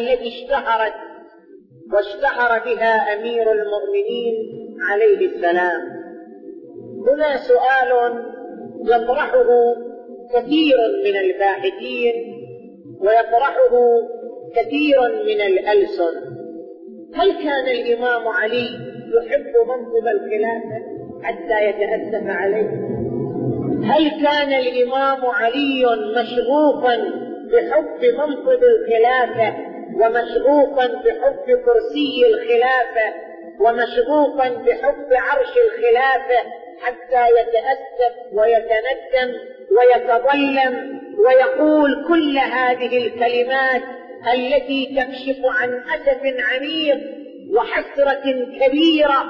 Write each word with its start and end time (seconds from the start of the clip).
التي 0.00 0.28
اشتهرت 0.28 0.94
واشتهر 1.92 2.64
بها 2.64 3.14
أمير 3.14 3.52
المؤمنين 3.52 4.34
عليه 4.90 5.26
السلام. 5.26 5.80
هنا 7.08 7.36
سؤال 7.36 8.24
يطرحه 8.84 9.48
كثير 10.34 10.76
من 11.04 11.16
الباحثين 11.16 12.14
ويطرحه 13.00 13.72
كثير 14.56 15.00
من 15.26 15.40
الألسن. 15.40 16.14
هل 17.14 17.32
كان 17.32 17.66
الإمام 17.68 18.28
علي 18.28 18.68
يحب 19.16 19.52
منصب 19.68 20.06
الخلافة 20.08 20.80
حتى 21.22 21.64
يتأسف 21.64 22.26
عليه؟ 22.26 22.90
هل 23.84 24.10
كان 24.22 24.52
الإمام 24.52 25.26
علي 25.26 25.84
مشغوفا 26.16 26.96
بحب 27.52 28.04
منصب 28.18 28.62
الخلافة 28.62 29.69
ومشغوفا 30.00 30.86
بحب 30.86 31.44
كرسي 31.46 32.26
الخلافة 32.26 33.14
ومشغوفا 33.60 34.48
بحب 34.48 35.08
عرش 35.12 35.54
الخلافة 35.66 36.50
حتى 36.80 37.26
يتأسف 37.40 38.14
ويتندم 38.32 39.38
ويتظلم 39.76 41.00
ويقول 41.18 42.04
كل 42.08 42.38
هذه 42.38 43.06
الكلمات 43.06 43.82
التي 44.34 44.96
تكشف 44.96 45.38
عن 45.44 45.82
أسف 45.94 46.20
عميق 46.24 46.98
وحسرة 47.56 48.46
كبيرة. 48.60 49.24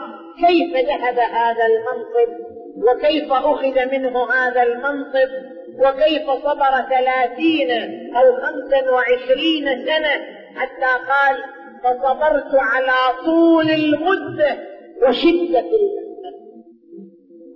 كيف 0.46 0.72
ذهب 0.86 1.18
هذا 1.18 1.66
المنصب؟ 1.66 2.50
وكيف 2.76 3.32
أخذ 3.32 3.86
منه 3.92 4.32
هذا 4.32 4.62
المنصب؟ 4.62 5.30
وكيف 5.78 6.30
صبر 6.30 6.86
ثلاثين 6.90 7.70
أو 8.16 8.36
خمسا 8.36 8.90
وعشرين 8.90 9.86
سنة؟ 9.86 10.39
حتى 10.56 11.04
قال 11.08 11.42
فصبرت 11.84 12.54
على 12.54 13.24
طول 13.24 13.70
المدة 13.70 14.58
وشدة 15.02 15.64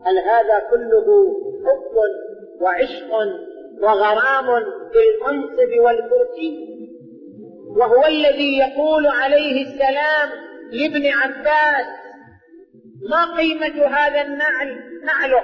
هل 0.07 0.19
هذا 0.19 0.59
كله 0.71 1.07
حب 1.65 1.97
وعشق 2.61 3.13
وغرام 3.83 4.47
بالمنصب 4.93 5.81
والكرسي 5.81 6.75
وهو 7.77 8.07
الذي 8.07 8.59
يقول 8.59 9.07
عليه 9.07 9.63
السلام 9.63 10.31
لابن 10.73 11.07
عباس 11.07 11.87
ما 13.11 13.37
قيمة 13.37 13.87
هذا 13.87 14.23
النعل؟ 14.23 14.81
نعله. 15.05 15.43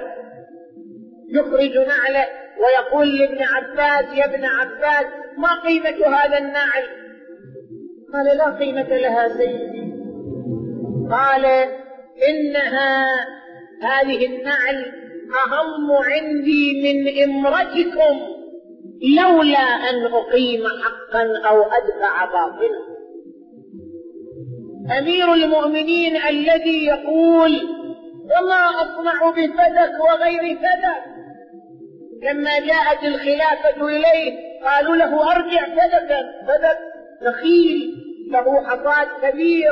يخرج 1.29 1.77
نعله 1.77 2.25
ويقول 2.59 3.17
لابن 3.17 3.43
عباس 3.43 4.17
يا 4.17 4.25
ابن 4.25 4.45
عباس 4.45 5.05
ما 5.37 5.61
قيمة 5.63 6.17
هذا 6.17 6.37
النعل؟ 6.37 7.00
قال 8.13 8.37
لا 8.37 8.49
قيمة 8.59 8.97
لها 8.97 9.27
سيدي. 9.37 9.93
قال 11.11 11.45
إنها 12.29 13.07
هذه 13.81 14.25
النعل 14.25 14.85
أهم 15.45 15.91
عندي 15.91 16.83
من 16.83 17.23
إمرتكم 17.23 18.19
لولا 19.17 19.59
أن 19.59 20.05
أقيم 20.13 20.63
حقا 20.67 21.23
أو 21.49 21.61
أدفع 21.61 22.25
باطلا. 22.25 22.91
أمير 24.99 25.33
المؤمنين 25.33 26.15
الذي 26.29 26.85
يقول 26.85 27.51
وما 28.31 28.65
أصنع 28.65 29.29
بفدك 29.29 29.99
وغير 29.99 30.57
فدك. 30.57 31.03
لما 32.23 32.59
جاءت 32.59 33.03
الخلافة 33.03 33.87
إليه 33.87 34.37
قالوا 34.65 34.95
له 34.95 35.31
أرجع 35.31 35.65
فدكا 35.65 36.21
فدك. 36.47 36.90
نخيل 37.21 37.93
له 38.31 38.63
حصاد 38.63 39.07
كبير 39.21 39.71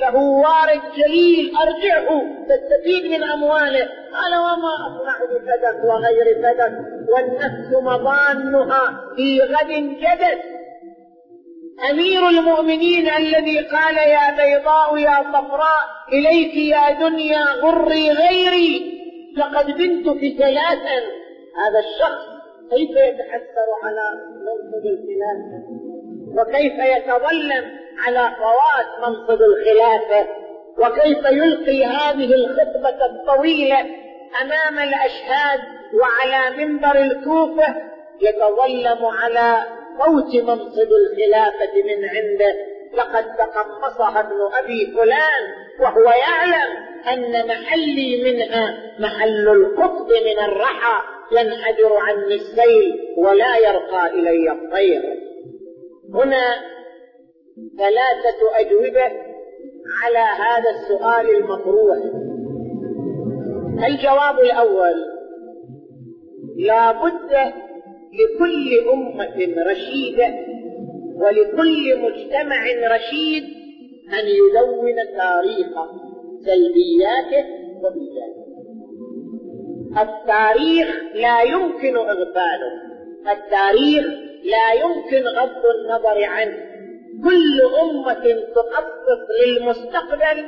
له 0.00 0.16
وارد 0.16 0.80
جليل. 0.96 1.52
أرجعه 1.56 2.22
تستفيد 2.48 3.10
من 3.10 3.22
أمواله. 3.22 3.88
قال 4.12 4.32
وما 4.38 4.74
أصنع 4.86 5.18
بفدك 5.24 5.84
وغير 5.84 6.42
فدك 6.42 6.78
والنفس 7.12 7.72
مضانها 7.82 9.14
في 9.16 9.40
غد 9.40 9.68
جدت 9.98 10.42
أمير 11.90 12.28
المؤمنين 12.28 13.08
الذي 13.08 13.58
قال 13.58 13.96
يا 13.96 14.36
بيضاء 14.36 14.96
يا 14.96 15.22
صفراء 15.22 15.84
إليك 16.12 16.56
يا 16.56 17.08
دنيا 17.08 17.44
غري 17.44 18.10
غيري 18.10 18.92
لقد 19.36 19.66
بنتك 19.66 20.38
ثلاثا 20.38 20.98
هذا 21.56 21.78
الشخص 21.78 22.24
كيف 22.70 22.90
يتحسر 22.90 23.68
على 23.82 24.20
منصب 24.34 24.86
الخلافة 24.86 25.81
وكيف 26.36 26.72
يتظلم 26.78 27.64
على 28.06 28.36
فوات 28.36 29.08
منصب 29.08 29.42
الخلافة؟ 29.42 30.28
وكيف 30.78 31.24
يلقي 31.24 31.84
هذه 31.84 32.34
الخطبة 32.34 33.06
الطويلة 33.06 33.80
أمام 34.42 34.78
الأشهاد 34.78 35.60
وعلى 35.94 36.56
منبر 36.56 36.98
الكوفة؟ 36.98 37.74
يتظلم 38.20 39.06
على 39.06 39.62
موت 39.98 40.34
منصب 40.34 40.88
الخلافة 40.92 41.74
من 41.84 42.04
عنده. 42.08 42.54
لقد 42.94 43.24
تقمصها 43.36 44.20
ابن 44.20 44.38
أبي 44.62 44.92
فلان 44.96 45.42
وهو 45.80 46.02
يعلم 46.02 46.76
أن 47.08 47.46
محلي 47.46 48.22
منها 48.24 48.78
محل 48.98 49.48
القطب 49.48 50.08
من 50.08 50.44
الرحى 50.44 51.02
ينحدر 51.32 51.96
عني 51.96 52.34
السيل 52.34 53.14
ولا 53.16 53.56
يرقى 53.56 54.06
إلي 54.06 54.52
الطير. 54.52 55.31
هنا 56.14 56.54
ثلاثة 57.78 58.40
أجوبة 58.60 59.12
على 60.02 60.18
هذا 60.18 60.70
السؤال 60.70 61.36
المطروح. 61.36 61.98
الجواب 63.88 64.38
الأول 64.38 64.94
لا 66.56 66.92
بد 66.92 67.52
لكل 68.12 68.90
أمة 68.92 69.62
رشيدة 69.70 70.34
ولكل 71.16 72.00
مجتمع 72.00 72.62
رشيد 72.94 73.44
أن 74.12 74.26
يدون 74.28 74.96
تاريخ 75.16 75.68
سلبياته 76.44 77.48
وإيجاباته 77.82 78.42
التاريخ 80.02 80.88
لا 81.14 81.42
يمكن 81.42 81.96
إغفاله. 81.96 82.72
التاريخ 83.32 84.31
لا 84.44 84.72
يمكن 84.72 85.28
غض 85.28 85.62
النظر 85.78 86.24
عنه 86.24 86.56
كل 87.24 87.60
أمة 87.82 88.42
تخطط 88.54 89.22
للمستقبل 89.46 90.44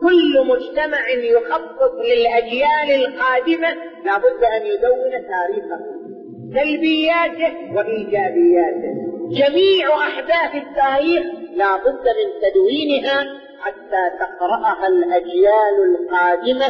كل 0.00 0.46
مجتمع 0.46 1.10
يخطط 1.10 1.92
للأجيال 1.94 3.04
القادمة. 3.04 3.68
لا 4.04 4.18
بد 4.18 4.44
أن 4.44 4.66
يدون 4.66 5.10
تاريخه 5.10 5.80
سلبياته 6.54 7.76
وإيجابياته. 7.76 8.92
جميع 9.30 9.94
أحداث 9.96 10.54
التاريخ 10.54 11.24
لا 11.54 11.76
بد 11.76 12.04
من 12.18 12.28
تدوينها 12.42 13.24
حتى 13.60 14.10
تقرأها 14.20 14.86
الأجيال 14.86 15.76
القادمة 15.88 16.66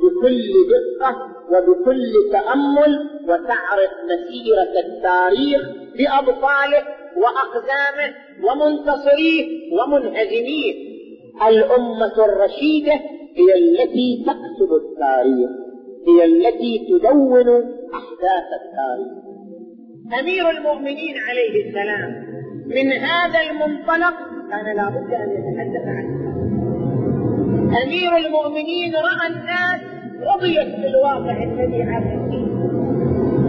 بكل 0.00 0.52
دقة 0.72 1.16
وبكل 1.50 2.12
تأمل 2.32 3.10
وتعرف 3.24 3.90
مسيرة 4.04 4.80
التاريخ 4.86 5.81
بأبطاله 5.98 6.82
وأقدامه 7.16 8.14
ومنتصريه 8.46 9.46
ومنهزميه. 9.72 10.92
الأمة 11.48 12.24
الرشيدة 12.24 12.92
هي 13.36 13.54
التي 13.58 14.24
تكتب 14.26 14.70
التاريخ 14.82 15.50
هي 16.08 16.24
التي 16.24 16.86
تدون 16.88 17.48
أحداث 17.94 18.48
التاريخ. 18.62 19.22
أمير 20.20 20.50
المؤمنين 20.50 21.14
عليه 21.28 21.68
السلام 21.68 22.26
من 22.66 22.92
هذا 22.92 23.40
المنطلق 23.50 24.14
كان 24.50 24.76
لابد 24.76 25.14
أن 25.14 25.30
يتحدث 25.30 25.86
عنه. 25.86 26.32
أمير 27.82 28.16
المؤمنين 28.16 28.94
رأى 28.94 29.26
الناس 29.30 29.80
رضيت 30.34 30.80
بالواقع 30.80 31.42
الذي 31.42 31.82
عاش 31.82 32.04
فيه. 32.30 32.52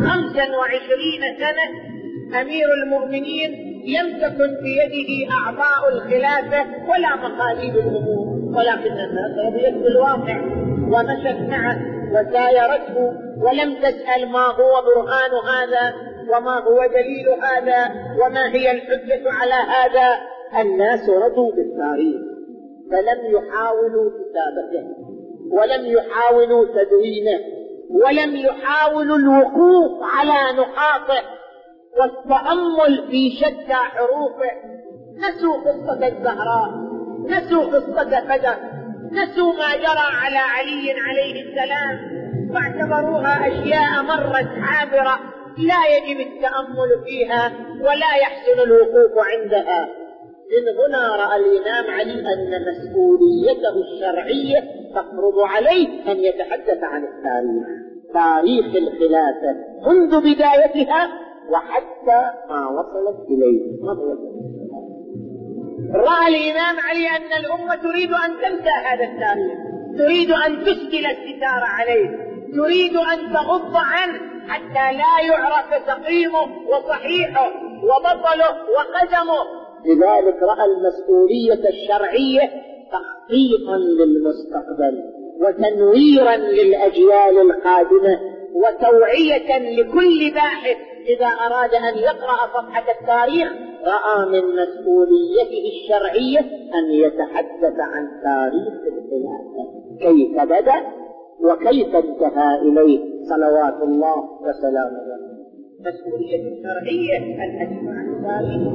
خمسا 0.02 0.58
وعشرين 0.58 1.22
سنة 1.38 1.93
أمير 2.42 2.74
المؤمنين 2.84 3.52
لم 3.88 4.18
تكن 4.18 4.58
بيده 4.64 5.32
أعضاء 5.32 5.90
الخلافة 5.94 6.66
ولا 6.90 7.16
مقاليد 7.16 7.76
الأمور 7.76 8.28
ولكن 8.58 8.92
الناس 8.92 9.32
رضيت 9.46 9.74
بالواقع 9.84 10.42
ومشت 10.92 11.50
معه 11.50 11.78
وسايرته 12.12 13.14
ولم 13.42 13.76
تسأل 13.76 14.30
ما 14.32 14.46
هو 14.46 14.82
برهان 14.86 15.32
هذا 15.54 15.94
وما 16.30 16.60
هو 16.60 16.80
دليل 16.88 17.30
هذا 17.44 17.92
وما 18.22 18.48
هي 18.56 18.72
الحجة 18.72 19.32
على 19.32 19.54
هذا. 19.54 20.20
الناس 20.62 21.10
رضوا 21.10 21.52
بالتاريخ 21.52 22.22
فلم 22.92 23.36
يحاولوا 23.36 24.10
كتابته 24.10 24.88
ولم 25.52 25.86
يحاولوا 25.86 26.66
تدوينه 26.66 27.40
ولم 27.90 28.36
يحاولوا 28.36 29.18
الوقوف 29.18 29.92
على 30.02 30.58
نقاطه. 30.58 31.24
والتأمل 32.00 33.08
في 33.12 33.32
شتى 33.32 33.74
حروفه 33.74 34.52
نسوا 35.18 35.58
قصة 35.58 36.08
الزهراء 36.08 36.70
نسوا 37.26 37.64
قصة 37.64 38.04
بدر 38.04 38.56
نسوا 39.12 39.54
ما 39.54 39.76
جرى 39.76 40.08
على 40.24 40.38
علي 40.38 40.92
عليه 40.92 41.44
السلام. 41.44 42.24
فاعتبروها 42.54 43.48
أشياء 43.48 44.04
مرت 44.04 44.50
عابرة 44.62 45.20
لا 45.58 45.98
يجب 45.98 46.20
التأمل 46.20 47.04
فيها 47.06 47.52
ولا 47.80 48.16
يحسن 48.22 48.60
الوقوف 48.64 49.12
عندها. 49.18 49.90
من 50.52 50.78
هنا 50.78 51.16
رأى 51.16 51.36
الإمام 51.36 51.92
علي 51.94 52.34
أن 52.34 52.66
مسؤوليته 52.68 53.76
الشرعية 53.82 54.60
تفرض 54.92 55.40
عليه 55.40 56.12
أن 56.12 56.20
يتحدث 56.20 56.84
عن 56.84 57.04
التاريخ. 57.04 57.68
تاريخ 58.14 58.66
الخلافة 58.66 59.56
منذ 59.88 60.20
بدايتها 60.20 61.10
وحتى 61.50 62.22
ما 62.50 62.68
وصلت 62.68 63.28
إليه. 63.30 63.62
رأى 65.94 66.28
الإمام 66.28 66.76
علي 66.80 67.08
أن 67.08 67.44
الأمة 67.46 67.76
تريد 67.76 68.12
أن 68.12 68.32
تنسى 68.42 68.70
هذا 68.90 69.04
التاريخ 69.04 69.58
تريد 69.98 70.32
أن 70.32 70.64
تسكل 70.64 71.06
الستار 71.06 71.64
عليه 71.64 72.10
تريد 72.56 72.96
أن 72.96 73.34
تغض 73.34 73.76
عنه 73.76 74.20
حتى 74.48 74.98
لا 74.98 75.28
يعرف 75.28 75.88
سقيمه 75.88 76.42
وصحيحه 76.70 77.52
وبطله 77.84 78.52
وقدمه. 78.76 79.64
لذلك 79.86 80.44
رأى 80.44 80.66
المسؤولية 80.66 81.70
الشرعية 81.70 82.50
تخطيطا 82.92 83.78
للمستقبل 83.78 85.04
وتنويرا 85.42 86.36
للأجيال 86.36 87.52
القادمة 87.52 88.20
وتوعية 88.54 89.58
لكل 89.58 90.32
باحث 90.34 90.78
إذا 91.08 91.26
أراد 91.26 91.74
أن 91.74 91.98
يقرأ 91.98 92.38
صفحة 92.54 92.92
التاريخ 93.02 93.52
رأى 93.86 94.26
من 94.26 94.42
مسؤوليته 94.56 95.64
الشرعية 95.74 96.40
أن 96.76 96.92
يتحدث 96.92 97.80
عن 97.80 98.08
تاريخ 98.24 98.74
الخلافة. 98.94 99.64
كيف 100.00 100.42
بدأ؟ 100.42 101.04
وكيف 101.40 101.96
انتهى 101.96 102.56
إليه؟ 102.62 103.00
صلوات 103.30 103.82
الله 103.84 104.18
وسلامه 104.42 105.04
مسؤولية 105.80 106.64
شرعية 106.64 107.18
الحديث 107.18 107.90
عن 107.90 108.10
التاريخ 108.10 108.74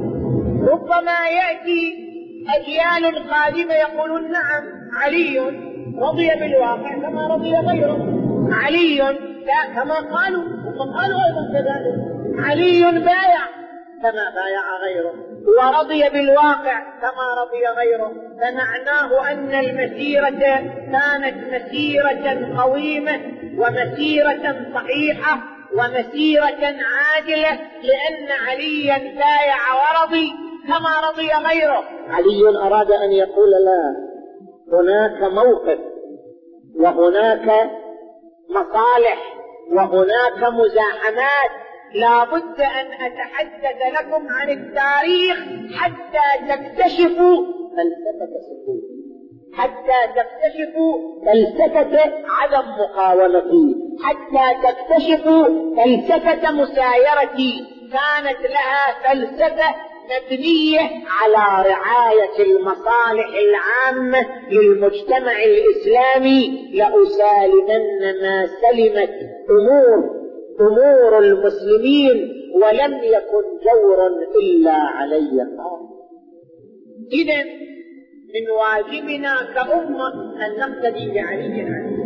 ربما 0.71 1.19
يأتي 1.39 2.09
أجيال 2.55 3.29
قادمة 3.29 3.73
يقولون 3.73 4.31
نعم 4.31 4.63
علي 4.93 5.39
رضي 5.97 6.29
بالواقع 6.39 6.99
كما 7.01 7.27
رضي 7.27 7.55
غيره. 7.55 8.19
علي 8.51 8.97
لا 9.45 9.73
كما 9.75 9.95
قالوا 9.95 10.43
هم 10.43 10.93
قالوا 10.93 11.19
أيضا 11.27 11.53
كذلك. 11.53 12.18
علي 12.45 12.91
بايع 12.91 13.41
كما 14.01 14.25
بايع 14.35 14.77
غيره. 14.83 15.13
ورضي 15.57 16.09
بالواقع 16.09 16.79
كما 17.01 17.27
رضي 17.41 17.65
غيره. 17.77 18.13
فمعناه 18.39 19.31
أن 19.31 19.55
المسيرة 19.55 20.29
كانت 20.91 21.53
مسيرة 21.53 22.57
قويمة 22.61 23.21
ومسيرة 23.57 24.55
صحيحة 24.73 25.39
ومسيرة 25.73 26.75
عاجلة 26.95 27.59
لأن 27.83 28.31
عليا 28.47 28.97
بايع 28.97 29.59
ورضي 29.73 30.31
كما 30.67 31.09
رضي 31.09 31.29
غيره. 31.47 31.83
علي 32.09 32.59
أراد 32.67 32.91
أن 32.91 33.11
يقول 33.11 33.49
لا 33.49 34.09
هناك 34.73 35.33
موقف 35.33 35.79
وهناك 36.75 37.69
مصالح 38.49 39.33
وهناك 39.71 40.53
مزاحمات 40.53 41.51
لا 41.93 42.23
بد 42.23 42.61
أن 42.61 42.87
أتحدث 43.05 43.99
لكم 43.99 44.27
عن 44.29 44.49
التاريخ 44.49 45.37
حتى 45.75 46.45
تكتشفوا 46.49 47.37
فلسفة 47.75 48.31
سكوت 48.49 48.99
حتى 49.53 49.99
تكتشفوا 50.15 51.21
فلسفة 51.25 52.13
عدم 52.29 52.67
مقاومتي 52.69 53.75
حتى 54.03 54.67
تكتشفوا 54.67 55.45
فلسفة 55.75 56.51
مسايرتي 56.51 57.65
كانت 57.91 58.51
لها 58.51 59.13
فلسفة 59.13 59.75
مبنية 60.09 60.79
على 61.07 61.69
رعاية 61.69 62.45
المصالح 62.45 63.27
العامة 63.35 64.27
للمجتمع 64.51 65.31
الإسلامي. 65.43 66.71
لأسالمن 66.73 68.21
ما 68.21 68.47
سلمت 68.47 69.09
أمور 69.49 70.18
أمور 70.61 71.19
المسلمين 71.19 72.35
ولم 72.55 72.93
يكن 72.93 73.43
جور 73.65 74.07
إلا 74.43 74.71
علي 74.73 75.41
قام 75.41 75.89
إذا 77.11 77.43
من 78.33 78.49
واجبنا 78.59 79.35
كأمة 79.55 80.07
أن 80.45 80.59
نقتدي 80.59 81.11
بعلي 81.11 81.61
عنه 81.61 81.99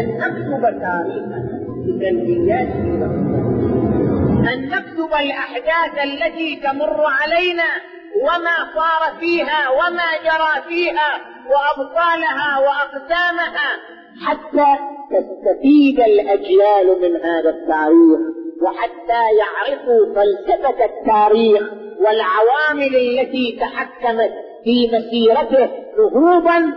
أن 0.00 0.18
نكتب 0.18 0.62
تاريخنا 0.80 1.64
بسلبيات 1.86 2.68
أن 4.52 4.68
نكتب 4.68 5.10
الأحداث 5.20 6.04
التي 6.04 6.56
تمر 6.56 7.04
علينا 7.06 7.70
وما 8.22 8.56
صار 8.74 9.20
فيها 9.20 9.70
وما 9.70 10.10
جرى 10.24 10.62
فيها 10.68 11.20
وأبطالها 11.50 12.58
وأقسامها 12.58 13.68
حتى 14.26 14.93
تستفيد 15.10 16.00
الأجيال 16.00 17.00
من 17.00 17.16
هذا 17.16 17.50
التاريخ 17.50 18.20
وحتى 18.62 19.22
يعرفوا 19.38 20.14
فلسفة 20.14 20.84
التاريخ 20.84 21.62
والعوامل 22.00 22.96
التي 22.96 23.58
تحكمت 23.60 24.32
في 24.64 24.86
مسيرته 24.92 25.68
نهوضا 25.98 26.72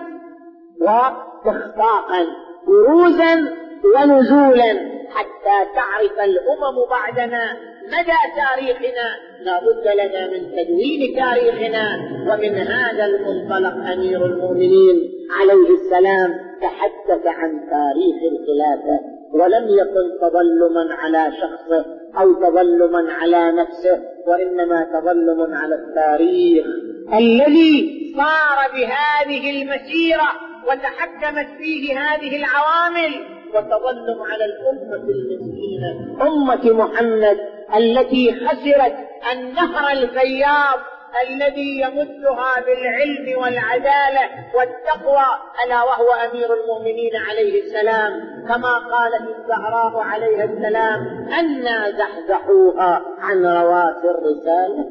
واستخفاقا 0.81 2.27
بروزا 2.67 3.53
ونزولا 3.96 4.98
حتى 5.10 5.72
تعرف 5.75 6.19
الأمم 6.19 6.75
بعدنا 6.89 7.57
مدى 7.88 8.20
تاريخنا؟ 8.36 9.08
لا 9.41 9.60
بد 9.60 9.88
لنا 10.00 10.27
من 10.27 10.51
تدوين 10.51 11.15
تاريخنا 11.15 11.86
ومن 12.29 12.56
هذا 12.56 13.06
المنطلق 13.06 13.91
أمير 13.94 14.25
المؤمنين 14.25 14.96
عليه 15.39 15.70
السلام 15.75 16.39
تحدث 16.62 17.25
عن 17.25 17.51
تاريخ 17.70 18.15
الخلافة 18.32 19.00
ولم 19.34 19.67
يكن 19.70 20.17
تظلما 20.22 20.94
على 20.94 21.32
شخصه 21.41 21.86
أو 22.20 22.34
تظلما 22.34 23.13
على 23.13 23.51
نفسه 23.51 24.03
وإنما 24.27 24.84
تظلم 24.84 25.53
على 25.53 25.75
التاريخ 25.75 26.65
الذي 27.13 28.13
صار 28.17 28.72
بهذه 28.74 29.62
المسيرة 29.62 30.29
وتحكمت 30.67 31.48
فيه 31.58 32.00
هذه 32.00 32.36
العوامل. 32.36 33.38
وتظلم 33.50 34.22
على 34.22 34.46
الأمة 34.46 35.03
المسكينة 35.10 36.17
أمة 36.22 36.84
محمد 36.84 37.38
التي 37.75 38.36
خسرت 38.45 38.95
النهر 39.33 39.91
الفياض 39.91 40.79
الذي 41.27 41.81
يمدها 41.81 42.62
بالعلم 42.65 43.41
والعدالة 43.41 44.29
والتقوى 44.55 45.25
ألا 45.65 45.83
وهو 45.83 46.12
أمير 46.12 46.53
المؤمنين 46.53 47.12
عليه 47.29 47.62
السلام. 47.63 48.13
كما 48.47 48.74
قالت 48.77 49.38
الزهراء 49.38 49.97
عليه 49.97 50.43
السلام 50.43 51.27
أنا 51.39 51.91
زحزحوها 51.91 53.01
عن 53.19 53.45
رواسي 53.45 54.09
الرسالة 54.09 54.86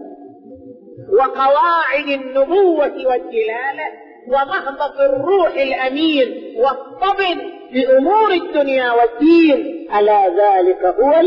وقواعد 1.13 2.09
النبوة 2.09 3.07
والدلالة 3.07 3.87
ومهبط 4.29 5.01
الروح 5.01 5.55
الأمين 5.55 6.55
والطبن 6.59 7.51
بأمور 7.73 8.33
الدنيا 8.33 8.93
والدين. 8.93 9.89
ألا 9.99 10.29
ذلك 10.29 10.85
هو 10.85 11.21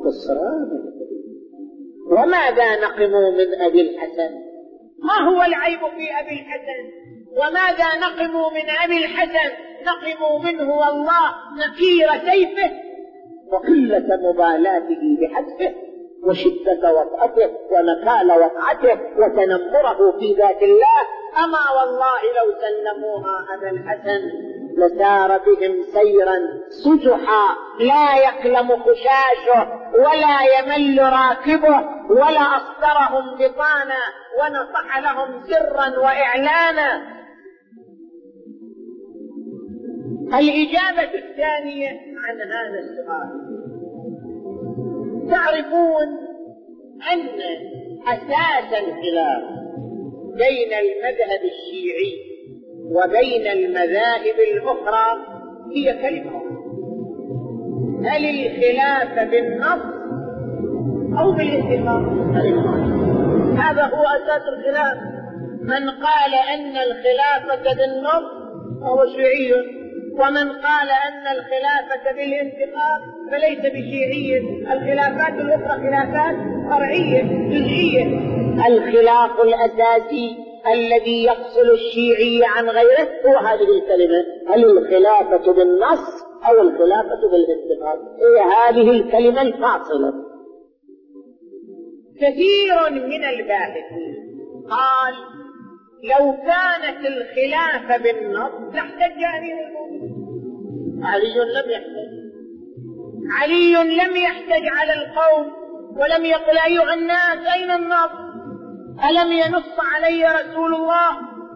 الخسران 0.00 0.68
وماذا 2.10 2.76
نقم 2.76 3.10
من 3.10 3.60
أبي 3.60 3.80
الحسن؟ 3.80 4.30
ما 5.02 5.28
هو 5.28 5.42
العيب 5.42 5.78
في 5.78 6.20
أبي 6.20 6.40
الحسن؟ 6.40 6.82
وماذا 7.36 7.98
نقم 8.00 8.54
من 8.54 8.70
أبي 8.84 9.04
الحسن؟ 9.04 9.50
نقم 9.86 10.44
منه 10.44 10.76
والله 10.76 11.34
نكير 11.58 12.08
سيفه. 12.32 12.70
وقلة 13.52 14.30
مبالاته 14.30 15.18
بحذفه 15.20 15.74
وشدة 16.22 16.94
وطأته 16.94 17.50
ونكال 17.70 18.32
وقعته 18.32 19.00
وتنمره 19.18 20.18
في 20.18 20.34
ذات 20.34 20.62
الله. 20.62 21.00
أما 21.44 21.70
والله 21.78 22.20
لو 22.38 22.54
سلموها 22.60 23.46
أبا 23.54 23.70
الحسن. 23.70 24.20
لسار 24.78 25.38
بهم 25.38 25.82
سيرا. 25.82 26.38
سجحا. 26.68 27.56
لا 27.80 28.28
يكلم 28.28 28.68
خشاشه 28.82 29.68
ولا 29.94 30.38
يمل 30.58 30.98
راكبه 31.02 31.98
ولا 32.10 32.40
أصدرهم 32.40 33.34
بطانا 33.34 34.02
ونصح 34.40 34.98
لهم 34.98 35.42
سرا 35.42 35.98
وإعلانا. 35.98 37.18
الإجابة 40.28 41.14
الثانية 41.14 41.90
عن 42.24 42.36
هذا 42.52 42.78
السؤال. 42.78 43.58
تعرفون 45.30 46.08
أن 47.12 47.28
أساس 48.08 48.72
الخلاف 48.82 49.42
بين 50.38 50.72
المذهب 50.72 51.40
الشيعي 51.44 52.27
وبين 52.90 53.46
المذاهب 53.46 54.38
الأخرى 54.52 55.06
هي 55.76 55.92
كلمة. 56.02 56.42
هل 58.04 58.24
الخلاف 58.24 59.30
بالنص 59.30 59.82
أو 61.20 61.32
بالاتفاق؟ 61.32 62.02
هذا 63.58 63.82
هو 63.82 64.04
أساس 64.04 64.42
الخلاف. 64.48 64.98
من 65.62 65.90
قال 65.90 66.34
أن 66.54 66.76
الخلافة 66.76 67.74
بالنص 67.74 68.28
فهو 68.80 69.06
شيعي. 69.16 69.52
ومن 70.12 70.52
قال 70.52 70.88
أن 71.08 71.24
الخلافة 71.36 72.12
بالانتقام 72.16 73.00
فليس 73.30 73.58
بشيعي. 73.58 74.38
الخلافات 74.72 75.40
الأخرى 75.40 75.88
خلافات 75.88 76.36
فرعية 76.70 77.22
جزئية 77.22 78.06
الخلاف 78.68 79.30
الأساسي 79.40 80.47
الذي 80.72 81.24
يفصل 81.24 81.70
الشيعي 81.70 82.40
عن 82.44 82.68
غيره 82.68 83.08
هو 83.26 83.36
هذه 83.38 83.68
الكلمة. 83.78 84.24
هل 84.48 84.64
الخلافة 84.64 85.52
بالنص 85.52 86.24
أو 86.48 86.60
الخلافة 86.60 87.20
بالانتقام 87.30 87.98
هي 88.18 88.40
هذه 88.40 88.90
الكلمة 88.90 89.42
الفاصلة. 89.42 90.12
كثير 92.16 92.90
من 92.90 93.24
الباحثين 93.24 94.14
قال 94.70 95.14
لو 96.04 96.32
كانت 96.32 97.06
الخلافة 97.06 98.02
بالنص 98.02 98.74
لاحتج 98.74 99.22
المؤمنين 99.66 100.18
علي 101.04 101.34
لم 101.34 101.70
يحتج. 101.70 102.28
علي 103.30 103.72
لم 103.72 104.16
يحتج 104.16 104.66
على 104.66 104.92
القوم 104.92 105.52
ولم 105.96 106.24
يقل 106.24 106.58
أيها 106.58 106.94
الناس 106.94 107.46
أين 107.54 107.70
النص؟ 107.70 108.27
ألم 109.04 109.32
ينص 109.32 109.78
علي 109.94 110.24
رسول 110.24 110.74
الله 110.74 111.10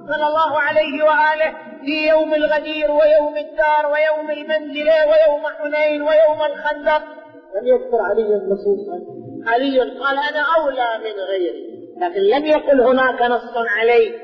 صلى 0.09 0.27
الله 0.27 0.61
عليه 0.61 1.05
وآله 1.05 1.53
في 1.85 2.09
يوم 2.09 2.35
الغدير 2.35 2.91
ويوم 2.91 3.37
الدار 3.37 3.93
ويوم 3.93 4.31
المنزلة 4.31 5.07
ويوم 5.07 5.43
حنين 5.59 6.03
ويوم 6.03 6.43
الخندق؟ 6.53 7.03
لم 7.55 7.67
يذكر 7.67 8.01
علي 8.01 8.23
نصوصا 8.23 9.01
علي 9.47 9.81
قال 9.81 10.19
أنا 10.19 10.45
أولى 10.59 10.99
من 10.99 11.21
غيري 11.31 11.73
لكن 12.01 12.21
لم 12.21 12.47
يقل 12.47 12.81
هناك 12.81 13.23
نص 13.23 13.57
علي 13.57 14.15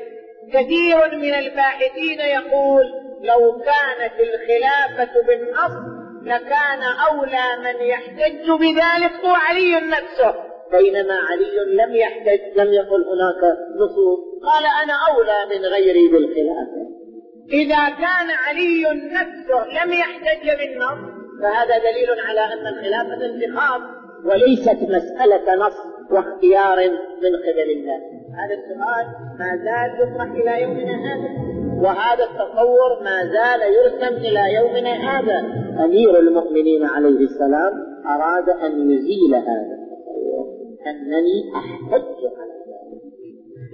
كثير 0.52 1.16
من 1.16 1.34
الباحثين 1.34 2.20
يقول 2.20 2.84
لو 3.22 3.62
كانت 3.62 4.12
الخلافة 4.20 5.22
بالنص 5.26 5.98
لكان 6.22 6.82
أولى 6.82 7.44
من 7.64 7.86
يحتج 7.86 8.50
بذلك 8.50 9.12
هو 9.24 9.34
علي 9.34 9.80
نفسه. 9.80 10.47
بينما 10.72 11.14
علي 11.14 11.74
لم 11.74 11.96
يحتج 11.96 12.40
لم 12.56 12.72
يقل 12.72 13.04
هناك 13.04 13.56
نصوص. 13.76 14.18
قال 14.42 14.64
أنا 14.82 14.94
أولى 15.10 15.58
من 15.58 15.66
غيري 15.66 16.08
بالخلافة 16.08 16.98
إذا 17.52 17.88
كان 17.88 18.28
علي 18.46 18.82
نفسه 19.12 19.84
لم 19.84 19.92
يحتج 19.92 20.46
بالنص 20.58 21.18
فهذا 21.42 21.78
دليل 21.78 22.20
على 22.28 22.40
أن 22.40 22.66
الخلافة 22.66 23.26
انتخاب 23.26 23.80
وليست 24.24 24.78
مسألة 24.82 25.66
نص 25.66 25.76
واختيار 26.10 26.76
من 27.22 27.36
قبل 27.36 27.70
الله. 27.70 28.00
هذا 28.38 28.54
السؤال 28.54 29.06
ما 29.38 29.56
زال 29.56 30.02
يطرح 30.02 30.30
إلى 30.30 30.62
يومنا 30.62 31.12
هذا 31.12 31.28
وهذا 31.82 32.24
التصور 32.24 33.02
ما 33.04 33.24
زال 33.24 33.60
يرسم 33.74 34.16
إلى 34.16 34.54
يومنا 34.54 34.90
هذا. 34.90 35.38
أمير 35.84 36.18
المؤمنين 36.18 36.86
عليه 36.86 37.20
السلام 37.20 37.72
أراد 38.06 38.48
أن 38.48 38.90
يزيل 38.90 39.34
هذا. 39.34 39.77
أنني 40.86 41.52
أحتج 41.56 42.18
على 42.38 42.56
ذلك. 42.68 43.02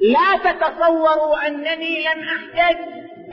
لا 0.02 0.52
تتصوروا 0.52 1.46
أنني 1.46 2.00
لم 2.00 2.20
أحتج 2.28 2.78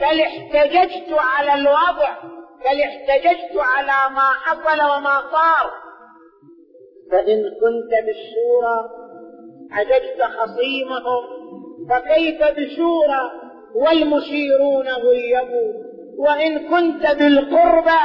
بل 0.00 0.20
احتججت 0.20 1.12
على 1.12 1.54
الوضع 1.54 2.22
بل 2.64 2.80
احتججت 2.80 3.56
على 3.56 4.14
ما 4.14 4.30
حصل 4.44 4.82
وما 4.82 5.20
صار. 5.32 5.72
فإن 7.10 7.42
كنت 7.42 7.92
بالشورى 8.06 8.90
حججت 9.70 10.22
خصيمهم 10.22 11.22
فكيف 11.90 12.42
بشورى 12.42 13.30
والمشيرون 13.74 14.88
غيبوا. 14.88 15.92
وإن 16.18 16.68
كنت 16.68 17.06
بالقربى 17.18 18.04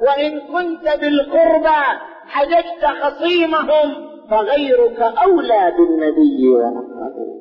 وإن 0.00 0.40
كنت 0.40 1.00
بالقربى 1.00 2.00
حججت 2.26 2.84
خصيمهم 2.84 4.09
فغيرك 4.30 5.00
أولى 5.00 5.72
بالنبي 5.78 6.48
وأصحابه 6.48 7.40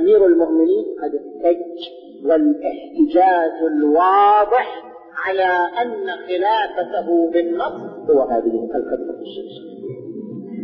أمير 0.00 0.26
المؤمنين 0.26 0.84
قد 1.02 1.12
احتج 1.14 1.88
والاحتجاج 2.24 3.62
الواضح 3.76 4.82
على 5.26 5.70
أن 5.82 6.10
خلافته 6.28 7.30
بالنص 7.32 8.10
هو 8.10 8.20
هذه 8.22 8.68
الخطبة 8.74 9.20
الشرعية 9.20 9.78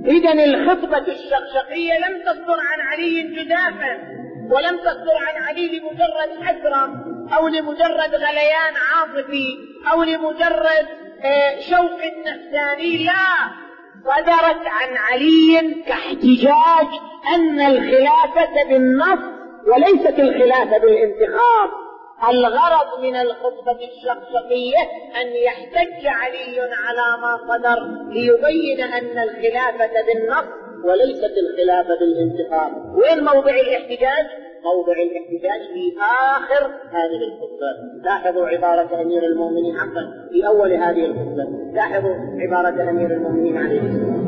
إذا 0.06 0.44
الخطبة 0.44 1.12
الشقشقية 1.12 1.92
لم 2.08 2.22
تصدر 2.22 2.56
عن 2.60 2.80
علي 2.80 3.22
جزافا 3.22 4.24
ولم 4.50 4.76
تصدر 4.76 5.16
عن 5.16 5.42
علي 5.42 5.66
لمجرد 5.66 6.42
حسرة 6.42 7.04
أو 7.38 7.48
لمجرد 7.48 8.14
غليان 8.14 8.74
عاطفي 8.92 9.46
أو 9.92 10.02
لمجرد 10.02 10.86
آه، 11.24 11.60
شوق 11.60 12.00
نفساني 12.26 13.04
لا. 13.04 13.63
صدرت 14.04 14.66
عن 14.66 14.96
علي 14.96 15.74
كاحتجاج 15.86 16.88
أن 17.34 17.60
الخلافة 17.60 18.64
بالنص 18.68 19.18
وليست 19.66 20.18
الخلافة 20.18 20.78
بالانتخاب 20.78 21.70
الغرض 22.28 23.00
من 23.00 23.16
الخطبة 23.16 23.78
الشقشقية 23.90 24.82
أن 25.20 25.26
يحتج 25.46 26.06
علي 26.06 26.60
على 26.60 27.20
ما 27.22 27.38
صدر 27.48 27.78
ليبين 28.12 28.80
أن 28.80 29.18
الخلافة 29.18 29.92
بالنص 30.06 30.44
وليست 30.84 31.32
الخلافة 31.38 31.98
بالانتخاب 32.00 32.94
وين 32.96 33.24
موضع 33.24 33.54
الاحتجاج؟ 33.54 34.26
موضع 34.64 34.92
الاحتجاج 34.92 35.60
في 35.74 35.94
آخر 36.00 36.66
هذه 36.90 37.24
الخطبة 37.28 37.70
لاحظوا 38.04 38.48
عبارة 38.48 39.02
أمير 39.02 39.24
المؤمنين 39.24 39.76
عفوا 39.76 40.28
في 40.32 40.46
أول 40.46 40.72
هذه 40.72 41.04
الخطبة. 41.04 41.44
لاحظوا 41.72 42.14
عبارة 42.40 42.90
أمير 42.90 43.10
المؤمنين 43.10 43.56
عليه 43.56 43.80
السلام. 43.80 44.24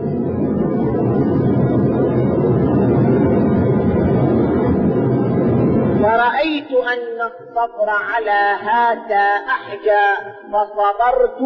فرأيت 6.03 6.73
أن 6.73 7.21
الصبر 7.21 7.89
على 7.89 8.59
هذا 8.71 9.25
أحجى 9.49 10.07
فصبرت 10.53 11.41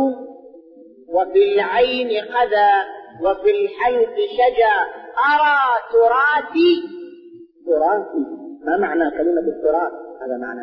وفي 1.08 1.54
العين 1.54 2.08
قذى 2.08 2.72
وفي 3.22 3.50
الحلق 3.50 4.16
شجا 4.16 4.76
أرى 5.32 5.60
تراثي؟ 5.92 6.82
تراثي. 7.66 8.49
ما 8.64 8.76
معنى 8.76 9.10
كلمة 9.10 9.40
التراث؟ 9.40 9.92
هذا 10.22 10.36
معنى. 10.36 10.60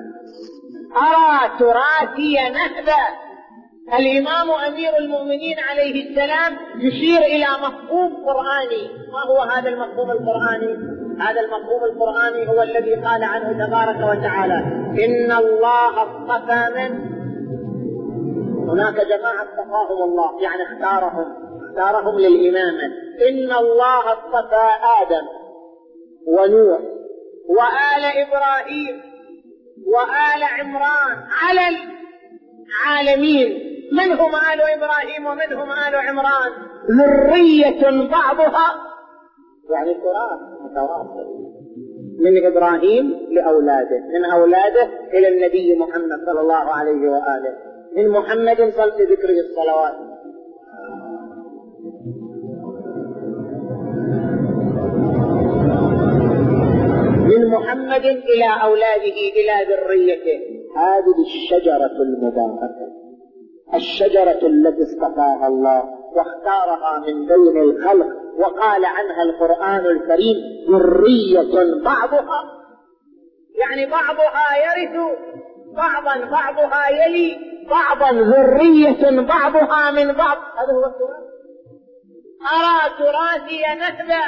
أرى 0.97 1.59
تراثي 1.59 2.33
نهبا 2.33 3.27
الإمام 3.99 4.51
أمير 4.51 4.97
المؤمنين 4.97 5.59
عليه 5.69 6.09
السلام 6.09 6.57
يشير 6.77 7.21
إلى 7.21 7.45
مفهوم 7.61 8.25
قرآني. 8.25 8.89
ما 9.13 9.23
هو 9.31 9.41
هذا 9.41 9.69
المفهوم 9.69 10.11
القرآني؟ 10.11 10.97
هذا 11.19 11.41
المفهوم 11.41 11.83
القرآني 11.83 12.47
هو 12.49 12.61
الذي 12.61 12.95
قال 12.95 13.23
عنه 13.23 13.65
تبارك 13.65 13.97
وتعالى 13.97 14.53
إن 15.05 15.31
الله 15.31 16.03
اصطفى 16.03 16.73
من؟ 16.75 17.17
هناك 18.69 18.95
جماعة 18.95 19.43
اصطفاهم 19.43 20.03
الله 20.03 20.41
يعني 20.41 20.63
اختارهم 20.63 21.25
اختارهم 21.63 22.19
للإمامة. 22.19 22.85
إن 23.29 23.51
الله 23.51 23.99
اصطفى 23.99 24.69
آدم 25.01 25.27
ونوح. 26.27 26.96
وآل 27.47 28.03
إبراهيم 28.25 29.01
وآل 29.85 30.43
عمران 30.43 31.17
على 31.41 31.61
العالمين. 31.77 33.49
من 33.93 34.11
هم 34.11 34.35
آل 34.35 34.61
إبراهيم 34.61 35.25
ومن 35.25 35.53
هم 35.53 35.71
آل 35.71 35.95
عمران. 35.95 36.51
ذرية 36.91 38.09
بعضها 38.09 38.67
يعني 39.69 39.93
تراث 39.93 40.41
متواصل 40.61 41.27
من 42.19 42.45
إبراهيم 42.45 43.27
لأولاده 43.31 43.99
من 44.13 44.25
أولاده 44.25 44.89
إلى 45.13 45.27
النبي 45.27 45.75
محمد 45.75 46.25
صلى 46.25 46.41
الله 46.41 46.73
عليه 46.73 47.09
وآله. 47.09 47.53
من 47.97 48.09
محمد 48.09 48.73
صلى 48.77 49.05
ذكره 49.05 49.39
الصلوات 49.39 49.95
من 57.37 57.47
محمد 57.47 58.05
إلى 58.05 58.63
أولاده 58.63 59.17
إلى 59.37 59.53
ذريته 59.69 60.39
هذه 60.77 61.15
الشجرة 61.25 62.01
المباركة. 62.01 62.87
الشجرة 63.73 64.47
التي 64.47 64.83
اصطفاها 64.83 65.47
الله 65.47 65.83
واختارها 66.15 66.99
من 66.99 67.25
بين 67.25 67.61
الخلق 67.61 68.07
وقال 68.37 68.85
عنها 68.85 69.23
القرآن 69.23 69.85
الكريم 69.85 70.35
ذرية 70.69 71.83
بعضها. 71.83 72.43
يعني 73.59 73.85
بعضها 73.91 74.47
يرث 74.65 75.17
بعضا 75.75 76.25
بعضها 76.25 76.89
يلي 76.89 77.37
بعضا 77.69 78.11
ذرية 78.11 79.21
بعضها 79.21 79.91
من 79.91 80.13
بعض. 80.13 80.37
هذا 80.37 80.73
هو 80.73 80.85
التراث 80.85 81.36
أرى 82.41 82.93
تراثي 82.97 83.61
نهبا 83.61 84.23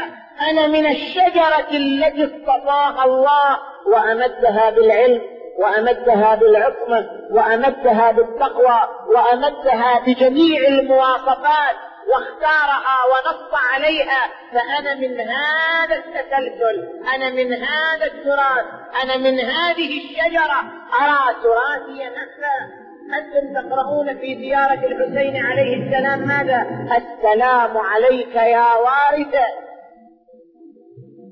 أنا 0.49 0.67
من 0.67 0.85
الشجرة 0.85 1.67
التي 1.71 2.25
اصطفاها 2.25 3.05
الله 3.05 3.57
وأمدها 3.85 4.69
بالعلم 4.69 5.21
وأمدها 5.59 6.35
بالعصمة 6.35 7.09
وأمدها 7.31 8.11
بالتقوى 8.11 8.79
وأمدها 9.07 9.99
بجميع 9.99 10.67
المواصفات 10.67 11.75
واختارها 12.07 12.97
ونص 13.11 13.53
عليها 13.73 14.29
فأنا 14.53 14.95
من 14.95 15.19
هذا 15.19 15.95
التسلسل 15.95 16.89
أنا 17.15 17.29
من 17.29 17.53
هذا 17.53 18.05
التراث 18.05 18.65
أنا 19.03 19.17
من 19.17 19.39
هذه 19.39 19.97
الشجرة 19.97 20.59
أرى 21.01 21.35
تراثي 21.43 22.03
نهبا 22.03 22.88
أنتم 23.17 23.53
تقرؤون 23.53 24.17
في 24.17 24.35
زيارة 24.35 24.85
الحسين 24.85 25.45
عليه 25.45 25.75
السلام 25.75 26.27
ماذا؟ 26.27 26.61
السلام 26.97 27.77
عليك 27.77 28.35
يا 28.35 28.75
وارث. 28.75 29.35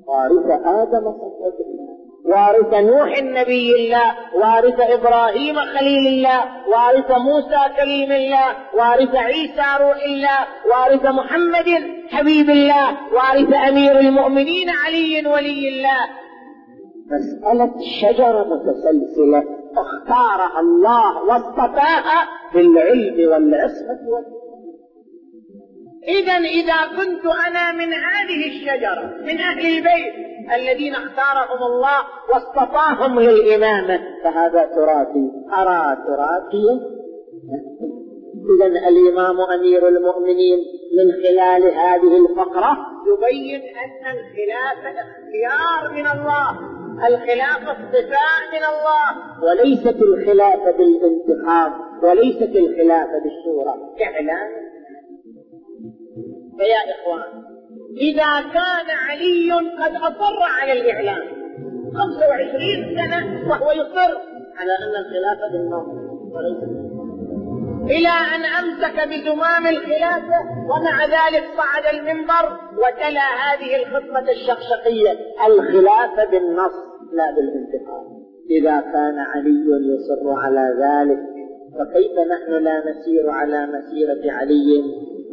وارث 0.08 0.62
آدم 0.66 1.12
صفوة 1.12 1.68
وارث 2.26 2.74
نوح 2.74 3.24
نبي 3.24 3.76
الله. 3.76 4.16
وارث 4.36 4.80
إبراهيم 4.80 5.56
خليل 5.56 6.08
الله. 6.08 6.42
وارث 6.68 7.12
موسى 7.12 7.74
كريم 7.78 8.12
الله. 8.12 8.56
وارث 8.78 9.16
عيسى 9.16 9.68
روح 9.80 10.04
الله. 10.06 10.40
وارث 10.72 11.06
محمد 11.06 11.70
حبيب 12.10 12.50
الله. 12.50 13.14
وارث 13.14 13.54
أمير 13.54 14.00
المؤمنين 14.00 14.70
علي 14.70 15.28
ولي 15.28 15.70
الله. 15.70 16.02
مسألة 17.12 17.74
شجرة 18.02 18.44
متسلسلة. 18.44 19.57
اختارها 19.78 20.60
الله 20.60 21.24
واصطفاها 21.24 22.28
بالعلم 22.54 23.32
والعصمة 23.32 24.26
إذا 26.08 26.34
إذا 26.38 26.88
كنت 26.98 27.26
أنا 27.48 27.72
من 27.72 27.94
هذه 27.94 28.48
الشجرة 28.48 29.22
من 29.22 29.40
أهل 29.40 29.66
البيت 29.66 30.14
الذين 30.56 30.96
اختارهم 30.96 31.64
الله 31.64 31.98
واصطفاهم 32.30 33.20
للإمامة 33.20 34.00
فهذا 34.24 34.66
تراثي. 34.66 35.32
أرى 35.58 35.98
تراثي؟ 36.08 36.68
إذا 38.56 38.90
الإمام 38.90 39.42
أمير 39.42 39.88
المؤمنين 39.88 40.58
من 40.98 41.12
خلال 41.12 41.64
هذه 41.64 42.18
الفقرة 42.18 42.78
يبين 43.08 43.62
أن 43.62 44.18
الخلافة 44.18 45.00
اختيار 45.00 45.92
من 45.94 46.20
الله. 46.20 46.78
الخلافة 47.06 47.72
اصطفاء 47.72 48.40
من 48.54 48.64
الله. 48.74 49.08
وليست 49.44 50.02
الخلافة 50.02 50.72
بالانتخاب 50.72 51.72
وليست 52.04 52.56
الخلافة 52.56 53.20
بالشورى 53.24 53.74
إعلان. 54.02 54.68
فيا 56.58 56.94
إخوان 56.96 57.44
إذا 57.98 58.50
كان 58.54 58.90
علي 59.10 59.52
قد 59.52 59.96
أصر 59.96 60.42
على 60.62 60.74
الإعلان 60.74 61.38
25 61.94 62.98
سنة 62.98 63.50
وهو 63.50 63.72
يصر 63.72 64.18
على 64.58 64.72
أن 64.72 64.96
الخلافة 65.06 65.52
بالنص 65.52 65.88
وليس 66.32 66.88
إلى 67.90 68.10
أن 68.10 68.46
أمسك 68.46 69.08
بزمام 69.08 69.68
الخلافة 69.68 70.40
ومع 70.70 71.06
ذلك 71.06 71.44
صعد 71.58 71.96
المنبر 71.96 72.60
وتلا 72.78 73.22
هذه 73.22 73.76
الخطبة 73.76 74.32
الشقشقية. 74.32 75.18
الخلافة 75.48 76.26
بالنص. 76.32 76.87
لا 77.18 77.36
بالانتقام. 77.36 78.06
إذا 78.50 78.82
كان 78.94 79.18
علي 79.20 79.66
يصر 79.94 80.30
على 80.44 80.66
ذلك 80.84 81.20
فكيف 81.78 82.12
نحن 82.12 82.64
لا 82.64 82.84
نسير 82.90 83.30
على 83.30 83.68
مسيرة 83.68 84.32
علي؟ 84.32 84.84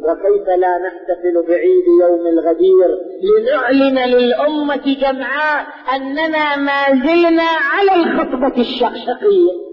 وكيف 0.03 0.47
لا 0.47 0.77
نحتفل 0.77 1.47
بعيد 1.47 1.85
يوم 2.01 2.27
الغدير 2.27 2.89
لنعلن 3.23 3.99
للأمة 4.15 4.95
جمعاء 5.01 5.65
أننا 5.95 6.55
ما 6.55 6.81
زلنا 7.05 7.49
على 7.71 8.03
الخطبة 8.03 8.61
الشقشقية؟ 8.61 9.64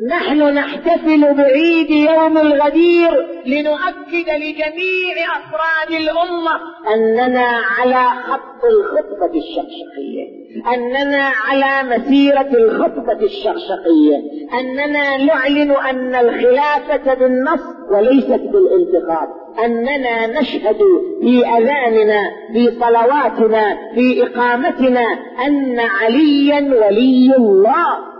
نحن 0.00 0.54
نحتفل 0.54 1.34
بعيد 1.34 1.90
يوم 1.90 2.38
الغدير 2.38 3.10
لنؤكد 3.46 4.28
لجميع 4.36 5.16
أفراد 5.38 5.90
الأمة 6.00 6.60
أننا 6.94 7.46
على 7.78 8.22
خط 8.22 8.64
الخطبة 8.64 9.38
الشقشقية 9.38 10.26
أننا 10.74 11.30
على 11.46 11.88
مسيرة 11.96 12.40
الخطبة 12.40 13.24
الشقشقية 13.24 14.16
أننا 14.60 15.16
نعلن 15.16 15.70
أن 15.70 16.14
الخلافة 16.14 17.14
بالنص 17.14 17.64
وليست 17.90 18.40
بالانتخاب 18.52 19.28
أننا 19.64 20.40
نشهد 20.40 20.78
في 21.20 21.46
أذاننا 21.46 22.20
في 22.52 22.70
صلواتنا 22.80 23.76
في 23.94 24.22
إقامتنا 24.26 25.06
أن 25.46 25.80
عليا 25.80 26.60
ولي 26.60 27.36
الله. 27.36 28.15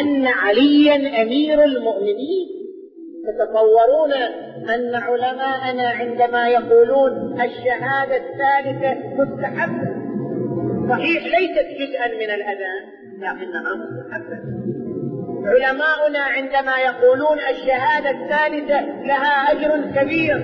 أن 0.00 0.26
عليا 0.26 1.22
أمير 1.22 1.64
المؤمنين. 1.64 2.56
تتصورون 3.26 4.12
أن 4.74 4.94
علماءنا 4.94 5.88
عندما 5.88 6.48
يقولون 6.48 7.40
الشهادة 7.40 8.16
الثالثة 8.16 8.94
مستحبة 9.16 9.96
صحيح 10.90 11.24
ليست 11.24 11.66
جزءا 11.80 12.08
من 12.08 12.30
الأذان 12.30 12.84
لكنها 13.18 13.74
مستحبة 13.74 14.38
علماؤنا 15.46 16.18
عندما 16.18 16.78
يقولون 16.78 17.38
الشهادة 17.50 18.10
الثالثة 18.10 18.80
لها 18.80 19.52
أجر 19.52 20.00
كبير. 20.00 20.36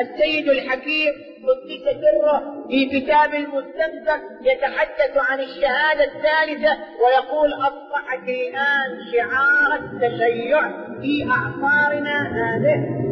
السيد 0.00 0.48
الحكيم 0.48 1.12
قدس 1.44 2.00
سره 2.00 2.53
في 2.68 3.00
كتاب 3.00 3.34
المستمسك 3.34 4.22
يتحدث 4.42 5.16
عن 5.16 5.40
الشهادة 5.40 6.04
الثالثة 6.04 6.76
ويقول 7.04 7.52
أصبحت 7.52 8.28
الآن 8.28 8.90
شعار 9.12 9.80
التشيع 9.80 10.70
في 11.00 11.26
أعصارنا 11.30 12.16
هذه. 12.36 13.04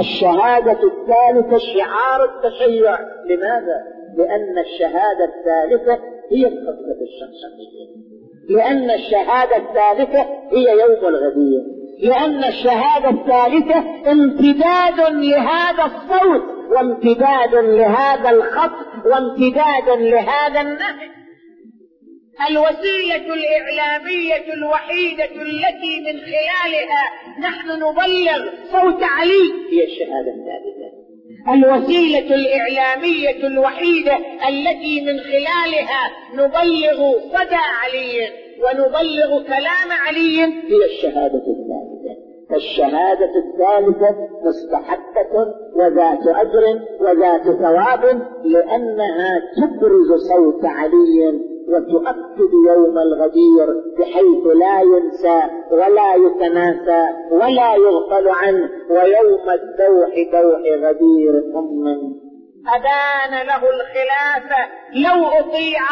الشهادة 0.00 0.72
الثالثة 0.72 1.58
شعار 1.58 2.24
التشيع. 2.24 2.98
لماذا؟ 3.26 3.96
لأن 4.16 4.58
الشهادة 4.58 5.24
الثالثة 5.24 6.02
هي 6.32 6.46
الخطبة 6.46 7.00
الشخصية 7.02 8.06
لأن 8.48 8.90
الشهادة 8.90 9.56
الثالثة 9.56 10.20
هي 10.52 10.80
يوم 10.80 11.14
الغدير. 11.14 11.75
لأن 12.00 12.44
الشهادة 12.44 13.10
الثالثة 13.10 14.10
امتداد 14.10 15.00
لهذا 15.10 15.84
الصوت 15.84 16.42
وامتداد 16.70 17.54
لهذا 17.54 18.30
الخط 18.30 19.06
وامتداد 19.06 20.00
لهذا 20.00 20.60
النهج. 20.60 21.10
الوسيلة 22.50 23.34
الإعلامية 23.34 24.54
الوحيدة 24.54 25.24
التي 25.24 26.00
من 26.00 26.20
خلالها 26.20 27.10
نحن 27.40 27.68
نبلغ 27.70 28.50
صوت 28.72 29.02
علي 29.02 29.52
هي 29.72 29.84
الشهادة 29.84 30.32
الثالثة. 30.36 30.96
الوسيلة 31.54 32.34
الإعلامية 32.34 33.46
الوحيدة 33.46 34.18
التي 34.48 35.00
من 35.00 35.20
خلالها 35.20 36.10
نبلغ 36.34 37.18
صدى 37.18 37.56
علي 37.82 38.28
ونبلغ 38.62 39.42
كلام 39.42 39.92
علي 40.06 40.40
هي 40.40 40.84
الشهادة. 40.90 41.34
الثالثة 41.36 41.65
فالشهادة 42.50 43.30
الثالثة 43.36 44.16
مستحقة 44.44 45.54
وذات 45.76 46.26
أجر 46.26 46.80
وذات 47.00 47.42
ثواب 47.42 48.22
لأنها 48.44 49.42
تبرز 49.56 50.12
صوت 50.28 50.64
علي 50.64 51.40
وتؤكد 51.68 52.52
يوم 52.68 52.98
الغدير 52.98 53.82
بحيث 53.98 54.46
لا 54.46 54.80
ينسى 54.80 55.40
ولا 55.72 56.14
يتناسى 56.14 57.08
ولا 57.30 57.74
يغفل 57.74 58.28
عنه 58.28 58.68
ويوم 58.90 59.50
الدوح 59.50 60.14
دوح 60.32 60.60
غدير 60.88 61.58
أم 61.58 62.25
أبان 62.68 63.46
له 63.46 63.62
الخلافة 63.70 64.68
لو 64.92 65.26
أطيع 65.26 65.82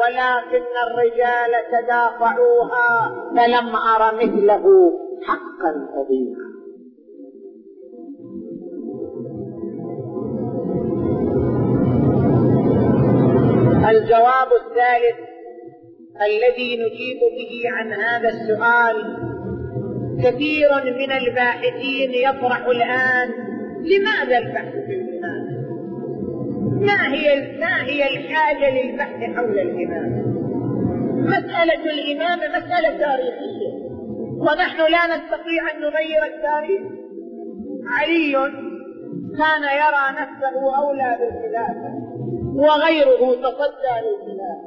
ولكن 0.00 0.66
الرجال 0.86 1.52
تدافعوها 1.72 3.10
فلم 3.36 3.76
أر 3.76 4.14
مثله 4.14 4.64
حقا 5.26 5.88
أضيع 5.94 6.50
الجواب 13.90 14.48
الثالث 14.52 15.30
الذي 16.26 16.76
نجيب 16.76 17.20
به 17.20 17.62
عن 17.66 17.92
هذا 17.92 18.28
السؤال 18.28 19.16
كثير 20.22 20.68
من 20.84 21.12
الباحثين 21.12 22.10
يطرح 22.10 22.66
الآن 22.66 23.30
لماذا 23.84 24.38
البحث 24.38 24.72
في؟ 24.72 25.09
ما 26.80 27.14
هي 27.14 27.58
ما 27.58 27.84
هي 27.84 28.16
الحاجة 28.16 28.70
للبحث 28.70 29.36
حول 29.36 29.58
الإمامة؟ 29.58 30.40
مسألة 31.14 31.84
الإمامة 31.84 32.48
مسألة 32.48 32.98
تاريخية. 32.98 33.72
ونحن 34.38 34.78
لا 34.78 35.16
نستطيع 35.16 35.70
أن 35.74 35.80
نغير 35.80 36.24
التاريخ. 36.24 36.82
علي 37.86 38.32
كان 39.38 39.62
يرى 39.62 40.20
نفسه 40.20 40.76
أولى 40.78 41.18
بالخلافة 41.20 41.90
وغيره 42.54 43.34
تصدى 43.34 43.94
للخلاف 44.04 44.60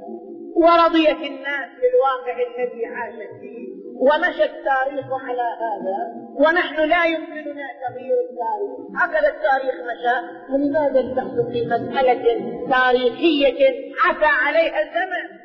ورضيت 0.55 1.31
الناس 1.31 1.69
بالواقع 1.81 2.37
الذي 2.37 2.85
عاشت 2.85 3.31
فيه. 3.41 3.72
ومشى 3.99 4.43
التاريخ 4.43 5.05
على 5.27 5.47
هذا 5.63 5.97
ونحن 6.35 6.75
لا 6.75 7.05
يمكننا 7.05 7.67
تغيير 7.87 8.17
التاريخ. 8.29 9.01
هكذا 9.01 9.29
التاريخ 9.29 9.75
مشى 9.75 10.17
فلماذا 10.47 10.99
البحث 10.99 11.51
في 11.51 11.65
مسألة 11.65 12.25
تاريخية 12.69 13.93
عفى 14.05 14.25
عليها 14.25 14.81
الزمن؟ 14.81 15.43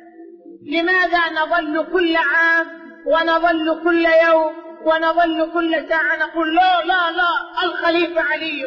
لماذا 0.71 1.19
نظل 1.41 1.91
كل 1.91 2.15
عام 2.15 2.67
ونظل 3.05 3.83
كل 3.83 4.05
يوم 4.27 4.53
ونظل 4.85 5.51
كل 5.53 5.89
ساعة 5.89 6.17
نقول 6.17 6.55
لا 6.55 6.81
لا 6.85 7.11
لا 7.11 7.63
الخليفة 7.63 8.21
علي 8.21 8.65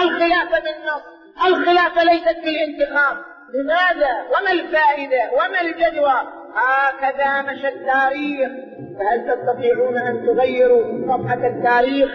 الخلافة 0.00 0.60
بالنص 0.60 1.02
الخلافة 1.46 2.04
ليست 2.04 2.38
في 2.44 2.48
الانتخاب 2.48 3.16
لماذا؟ 3.54 4.24
وما 4.28 4.52
الفائدة؟ 4.52 5.30
وما 5.32 5.60
الجدوى؟ 5.60 6.20
هكذا 6.56 7.42
مشى 7.42 7.68
التاريخ. 7.68 8.50
فهل 8.98 9.18
تستطيعون 9.30 9.96
أن 9.96 10.26
تغيروا 10.26 10.84
صفحة 11.08 11.46
التاريخ؟ 11.46 12.10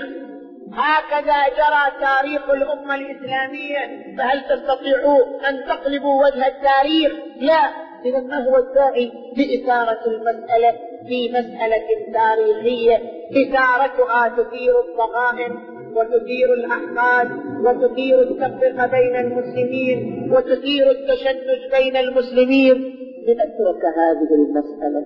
هكذا 0.74 1.38
جرى 1.58 1.86
تاريخ 2.02 2.50
الأمة 2.50 2.96
الإسلامية. 2.96 4.16
فهل 4.18 4.42
تستطيعوا 4.42 5.50
أن 5.50 5.66
تقلبوا 5.68 6.26
وجه 6.26 6.48
التاريخ؟ 6.48 7.12
لا 7.40 7.70
إذا 8.06 8.20
ما 8.20 8.46
هو 8.46 8.58
الداعي 8.58 9.12
لإثارة 9.38 10.00
المسألة 10.08 10.72
في 11.08 11.30
مسألة 11.30 11.88
تاريخية. 12.14 13.02
إثارتها 13.32 14.30
تثير 14.30 14.74
الضغائن 14.80 15.82
وتثير 15.96 16.54
الأحقاد 16.54 17.32
وتثير 17.66 18.22
التفرقة 18.22 18.88
بين 18.88 19.16
المسلمين 19.16 20.30
وتثير 20.32 20.92
التشنج 20.92 21.72
بين 21.72 21.96
المسلمين. 21.98 22.98
لنترك 23.28 23.86
هذه 23.98 24.34
المسألة 24.36 25.06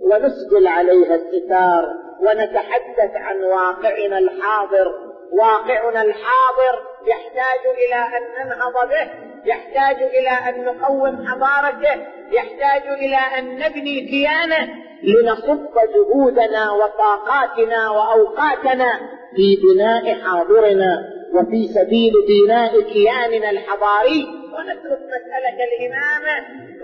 ونسجل 0.00 0.66
عليها 0.66 1.14
الستار 1.14 1.84
ونتحدث 2.20 3.14
عن 3.14 3.42
واقعنا 3.42 4.18
الحاضر. 4.18 4.94
واقعنا 5.32 6.02
الحاضر 6.02 6.82
يحتاج 7.06 7.62
إلى 7.66 8.16
أن 8.16 8.46
ننهض 8.46 8.88
به 8.88 9.10
يحتاج 9.44 10.02
إلى 10.02 10.30
أن 10.48 10.64
نقوم 10.64 11.26
حضارته 11.26 12.02
يحتاج 12.32 12.82
إلى 12.98 13.16
أن 13.38 13.58
نبني 13.58 14.00
كيانه 14.00 14.68
لنصب 15.02 15.74
جهودنا 15.94 16.72
وطاقاتنا 16.72 17.90
وأوقاتنا 17.90 18.92
في 19.36 19.58
بناء 19.62 20.14
حاضرنا 20.14 21.04
وفي 21.34 21.68
سبيل 21.68 22.12
بناء 22.28 22.80
كياننا 22.80 23.50
الحضاري. 23.50 24.26
ونترك 24.56 25.00
مسألة 25.14 25.58
الإمامة 25.68 26.36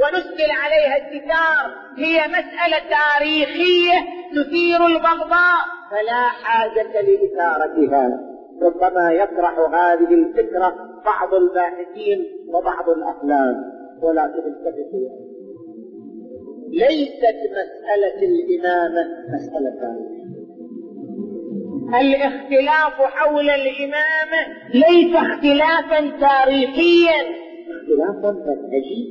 ونسدل 0.02 0.50
عليها 0.62 0.96
الستار 0.96 1.74
هي 1.98 2.28
مسألة 2.28 2.78
تاريخية 2.90 3.98
تثير 4.36 4.86
البغضاء. 4.86 5.60
فلا 5.90 6.28
حاجة 6.28 7.00
لإثارتها. 7.00 8.20
ربما 8.62 9.12
يطرح 9.12 9.58
هذه 9.58 10.14
الفكرة 10.14 10.74
بعض 11.04 11.34
الباحثين 11.34 12.26
وبعض 12.48 12.88
الأفلام 12.88 13.54
ولكن 14.02 14.42
انتبهوا 14.46 15.08
ليست 16.68 17.38
مسألة 17.50 18.22
الإمامة 18.22 19.08
مسألة 19.34 19.70
ثانية 19.80 20.22
الاختلاف 22.00 23.00
حول 23.00 23.50
الإمامة 23.50 24.40
ليس 24.74 25.16
اختلافا 25.16 26.18
تاريخيا. 26.20 27.42
اختلافا 27.76 28.30
منهجي 28.30 29.02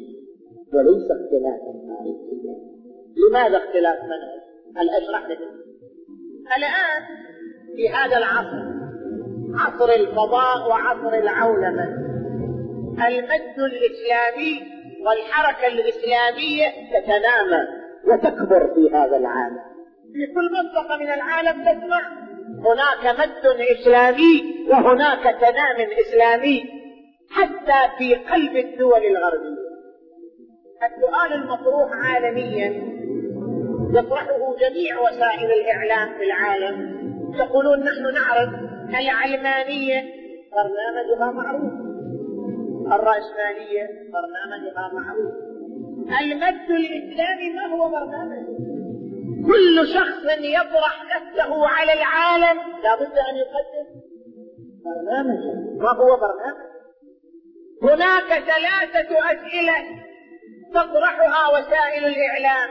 وليس 0.73 1.07
اختلافا 1.11 1.71
تاريخيا 1.87 2.55
لماذا 3.17 3.57
اختلاف 3.57 3.99
منهج؟ 4.03 4.41
هل 4.77 4.89
أشرح 4.89 5.29
لك؟ 5.29 5.39
الآن 6.57 7.01
في 7.75 7.89
هذا 7.89 8.17
العصر 8.17 8.71
عصر 9.53 9.89
الفضاء 9.89 10.69
وعصر 10.69 11.13
العولمة 11.13 11.83
المد 13.07 13.59
الإسلامي 13.59 14.61
والحركة 15.05 15.67
الإسلامية 15.67 16.67
تتنامى 16.93 17.67
وتكبر 18.05 18.73
في 18.73 18.95
هذا 18.95 19.17
العالم. 19.17 19.59
في 20.13 20.33
كل 20.33 20.49
منطقة 20.51 20.97
من 20.97 21.13
العالم 21.13 21.61
تسمع 21.61 22.01
هناك 22.59 23.19
مد 23.19 23.61
إسلامي 23.61 24.65
وهناك 24.69 25.23
تنام 25.23 25.89
إسلامي. 26.07 26.80
حتى 27.31 27.97
في 27.97 28.15
قلب 28.15 28.55
الدول 28.55 29.05
الغربية. 29.05 29.71
السؤال 30.83 31.33
المطروح 31.33 31.89
عالميا 31.93 32.91
يطرحه 33.93 34.55
جميع 34.55 34.99
وسائل 35.01 35.51
الإعلام 35.51 36.17
في 36.17 36.23
العالم. 36.23 37.01
يقولون 37.35 37.79
نحن 37.79 38.13
نعرف 38.13 38.49
العلمانية 38.89 40.03
برنامجها 40.51 41.31
معروف. 41.31 41.73
الرأسمالية 42.87 43.87
برنامجها 44.13 44.91
معروف. 44.93 45.33
المد 46.21 46.69
الإسلامي 46.69 47.53
ما 47.55 47.65
هو 47.75 47.89
برنامج؟ 47.89 48.45
كل 49.45 49.87
شخص 49.87 50.23
يطرح 50.39 51.03
نفسه 51.15 51.67
على 51.67 51.93
العالم 51.93 52.59
لابد 52.83 53.17
أن 53.29 53.35
يقدم 53.35 53.87
برنامجا 54.85 55.53
ما 55.77 55.89
هو 55.89 56.17
برنامج؟ 56.17 56.70
هناك 57.83 58.27
ثلاثة 58.27 59.31
أسئلة 59.31 60.01
تطرحها 60.73 61.49
وسائل 61.49 62.05
الإعلام. 62.05 62.69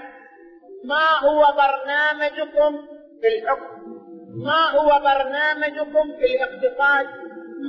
ما 0.85 1.29
هو 1.29 1.45
برنامجكم 1.57 2.87
في 3.21 3.29
الحكم 3.29 3.81
ما 4.45 4.71
هو 4.81 5.01
برنامجكم 5.03 6.13
في 6.19 6.25
الاقتصاد؟ 6.27 7.07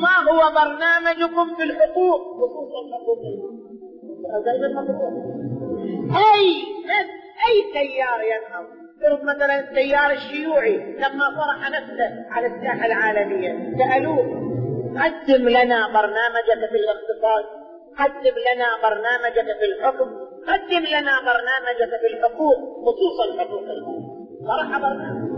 ما 0.02 0.32
هو 0.32 0.52
برنامجكم 0.56 1.56
في 1.56 1.64
الحقوق؟ 1.64 2.22
خصوصا 2.22 2.82
حقوق 2.94 3.20
أي 6.18 6.64
أي 7.48 7.74
تيار 7.74 8.22
ينهض 8.22 8.66
فرض 9.02 9.24
مثلا 9.24 9.60
التيار 9.60 10.12
الشيوعي 10.12 10.78
لما 10.78 11.30
طرح 11.30 11.70
نفسه 11.70 12.26
على 12.32 12.48
الساحة 12.48 12.86
العالمية. 12.86 13.78
سألوه 13.78 14.51
قدم 15.00 15.50
لنا 15.50 15.88
برنامجك 15.88 16.70
في 16.72 16.76
الاقتصاد 16.76 17.46
قدم 18.00 18.36
لنا 18.48 18.68
برنامجك 18.84 19.58
في 19.60 19.66
الحكم 19.66 20.10
قدم 20.48 20.84
لنا 20.86 21.14
برنامجك 21.22 22.00
في 22.02 22.08
الحقوق 22.14 22.58
خصوصا 22.86 23.40
حقوق 23.44 23.62
المرأة 23.62 24.22
طرح 24.48 24.78
برنامج. 24.78 25.32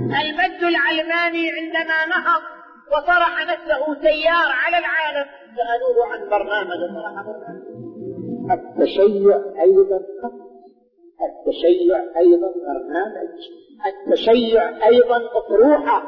المد 0.00 0.62
العلماني 0.62 1.50
عندما 1.50 2.06
نهض 2.06 2.42
وطرح 2.92 3.46
نفسه 3.52 3.94
تيار 3.94 4.48
على 4.64 4.78
العالم 4.78 5.30
سألوه 5.56 6.06
عن 6.12 6.28
برنامج 6.28 6.76
طرح 6.94 7.22
برنامج. 7.22 7.66
التشيع 8.50 9.36
أيضا 9.62 10.00
التشيع 11.26 11.98
أيضا 12.16 12.52
برنامج. 12.66 13.28
التشيع 13.86 14.86
أيضا 14.86 15.16
أطروحة 15.36 16.02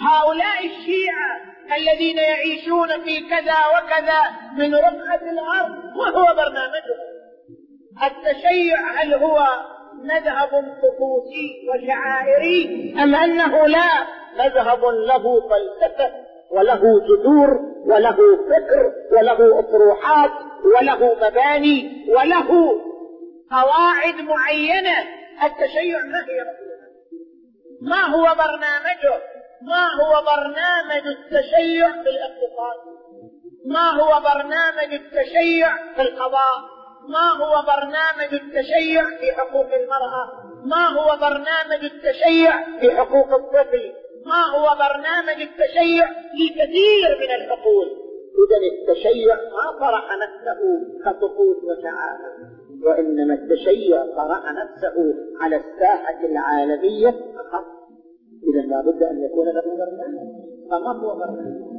هؤلاء 0.00 0.58
الشيعة 0.66 1.55
الذين 1.76 2.18
يعيشون 2.18 2.88
في 2.88 3.20
كذا 3.20 3.56
وكذا 3.74 4.20
من 4.58 4.74
رقعة 4.74 5.30
الأرض 5.30 5.70
ما 5.96 6.08
هو 6.18 6.34
برنامجهم 6.34 7.16
التشيع 8.04 9.02
هل 9.02 9.14
هو 9.14 9.46
مذهب 10.02 10.50
طقوسي 10.82 11.68
وشعائري 11.68 12.94
أم 13.02 13.14
أنه 13.14 13.66
لا؟ 13.66 14.06
مذهب 14.38 14.84
له 14.84 15.40
فلسفة 15.40 16.12
وله 16.50 16.80
جذور 16.80 17.60
وله 17.86 18.16
فكر 18.46 18.92
وله 19.12 19.58
أطروحات 19.58 20.30
وله 20.64 21.14
مباني 21.14 22.06
وله 22.08 22.72
قواعد 23.50 24.14
معينة. 24.14 25.04
التشيع 25.42 25.98
ما 25.98 26.18
هي 26.18 26.44
ما 27.82 28.02
هو 28.16 28.22
برنامجه؟ 28.22 29.22
ما 29.62 29.86
هو 30.00 30.24
برنامج 30.24 31.06
التشيع 31.06 31.92
في 32.02 32.08
الاقتصاد؟ 32.08 32.78
ما 33.66 33.90
هو 33.90 34.20
برنامج 34.20 34.94
التشيع 34.94 35.76
في 35.94 36.02
القضاء؟ 36.02 36.76
ما 37.08 37.30
هو 37.30 37.62
برنامج 37.62 38.34
التشيع 38.34 39.04
في 39.04 39.32
حقوق 39.36 39.74
المرأة؟ 39.74 40.26
ما 40.64 40.86
هو 40.88 41.16
برنامج 41.20 41.84
التشيع 41.84 42.78
في 42.80 42.96
حقوق 42.96 43.34
الطفل؟ 43.34 43.92
ما 44.26 44.42
هو 44.44 44.76
برنامج 44.78 45.42
التشيع 45.42 46.06
في 46.06 46.48
كثير 46.48 47.18
من 47.20 47.34
الحقوق؟ 47.34 48.06
إذا 48.42 48.58
التشيع 48.72 49.34
ما 49.34 49.78
طرح 49.80 50.04
نفسه 50.16 50.60
كطقوس 51.04 51.56
وشعائر 51.56 52.32
وإنما 52.82 53.34
التشيع 53.34 54.06
طرح 54.16 54.52
نفسه 54.52 55.14
على 55.40 55.56
الساحة 55.56 56.24
العالمية 56.24 57.10
فقط. 57.10 57.64
إذا 58.42 58.62
لابد 58.70 59.02
أن 59.02 59.24
يكون 59.24 59.46
له 59.46 59.62
برنامج 59.62 60.28
فما 60.70 60.92
هو 61.02 61.14
برنامج 61.14 61.76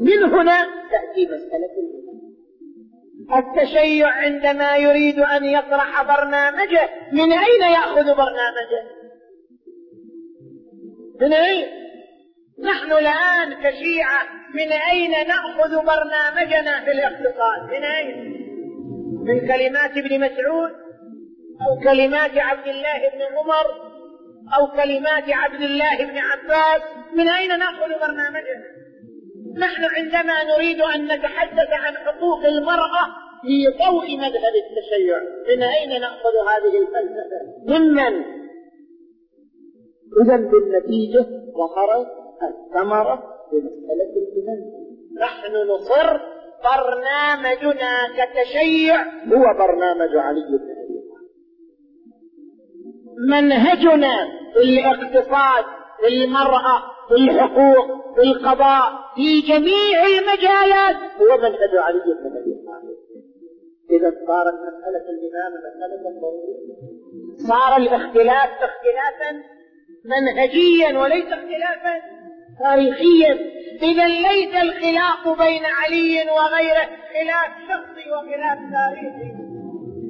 من 0.00 0.32
هنا 0.32 0.56
تأتي 0.90 1.26
مسألة 1.26 1.76
التشيع 3.34 4.08
عندما 4.08 4.76
يريد 4.76 5.18
أن 5.18 5.44
يطرح 5.44 6.02
برنامجه. 6.02 6.88
من 7.12 7.32
أين 7.32 7.72
يأخذ 7.72 8.04
برنامجه؟ 8.04 8.82
من 11.20 11.32
أين؟ 11.32 11.66
نحن 12.58 12.92
الآن 12.92 13.54
كشيعة 13.54 14.22
من 14.54 14.72
أين 14.72 15.10
نأخذ 15.10 15.70
برنامجنا 15.70 16.84
في 16.84 16.90
الاقتصاد 16.90 17.62
من 17.68 17.84
أين؟ 17.84 18.36
من 19.24 19.40
كلمات 19.40 19.90
ابن 19.90 20.20
مسعود 20.20 20.70
أو 21.60 21.80
كلمات 21.84 22.38
عبد 22.38 22.68
الله 22.68 22.98
بن 23.14 23.36
عمر 23.36 23.95
أو 24.54 24.66
كلمات 24.66 25.24
عبد 25.28 25.62
الله 25.62 25.96
بن 25.96 26.18
عباس 26.18 26.82
من 27.14 27.28
أين 27.28 27.58
نأخذ 27.58 27.88
برنامجنا؟ 28.00 28.64
نحن 29.58 29.84
عندما 29.84 30.44
نريد 30.44 30.80
أن 30.80 31.04
نتحدث 31.04 31.70
عن 31.70 31.96
حقوق 31.96 32.44
المرأة 32.44 33.06
في 33.42 33.66
ضوء 33.84 34.16
مذهب 34.16 34.54
التشيع 34.64 35.18
من 35.48 35.62
أين 35.62 36.00
نأخذ 36.00 36.34
هذه 36.50 36.78
الفلسفة؟ 36.82 37.40
ممن؟ 37.66 38.24
إذا 40.22 40.36
بالنتيجة 40.36 41.26
ظهرت 41.56 42.06
الثمرة 42.42 43.22
بمسألة 43.52 44.12
الإيمان. 44.16 44.86
نحن 45.20 45.52
نصر 45.52 46.20
برنامجنا 46.64 48.08
كتشيع 48.16 49.02
هو 49.04 49.58
برنامج 49.58 50.16
علي 50.16 50.40
بن 50.40 50.75
منهجنا 53.30 54.28
في 54.54 54.60
الاقتصاد 54.62 55.64
في 56.00 56.08
المرأة 56.08 56.82
في 57.08 57.14
الحقوق 57.14 58.14
في 58.14 58.22
القضاء 58.22 58.92
في 59.14 59.40
جميع 59.40 60.04
المجالات. 60.06 60.96
هو 60.96 61.36
منهج 61.38 61.76
علي 61.76 61.98
بن 61.98 62.36
أبي 62.36 62.54
طالب 62.66 62.96
إذا 63.90 64.10
صارت 64.26 64.54
مسألة 64.54 65.06
الإمام 65.14 65.52
مسألة 65.66 66.20
ضرورية 66.20 66.76
صار 67.48 67.76
الاختلاف 67.76 68.50
اختلافا 68.50 69.42
منهجيا 70.04 70.98
وليس 70.98 71.24
اختلافا 71.24 72.00
تاريخيا. 72.58 73.32
إذا 73.82 74.08
ليس 74.08 74.54
الخلاف 74.54 75.38
بين 75.38 75.64
علي 75.64 76.30
وغيره 76.30 76.86
خلاف 77.14 77.50
شخصي 77.68 78.10
وخلاف 78.10 78.58
تاريخي. 78.72 79.45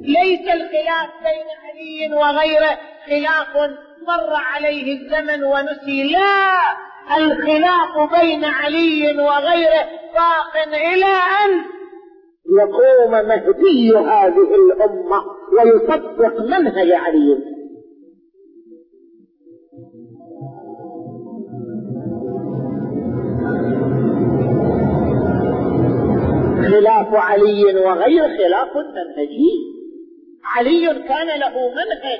ليس 0.07 0.41
الخلاف 0.41 1.09
بين 1.23 1.47
علي 1.63 2.15
وغيره 2.15 2.77
خلاف 3.07 3.71
مر 4.07 4.33
عليه 4.33 4.97
الزمن 4.97 5.43
ونسي. 5.43 6.03
لا! 6.03 6.87
الخلاف 7.17 8.19
بين 8.19 8.45
علي 8.45 9.17
وغيره 9.19 9.85
باق 10.13 10.67
إلى 10.67 11.13
أن 11.45 11.61
يقوم 12.59 13.11
مهدي 13.11 13.97
هذه 13.97 14.55
الأمة 14.55 15.23
ويطبق 15.53 16.41
منهج 16.41 16.91
علي. 16.91 17.37
خلاف 26.71 27.13
علي 27.13 27.63
وغير 27.63 28.23
خلاف 28.23 28.77
منهجي. 28.77 29.76
علي 30.55 30.85
كان 31.07 31.39
له 31.39 31.69
منهج. 31.69 32.19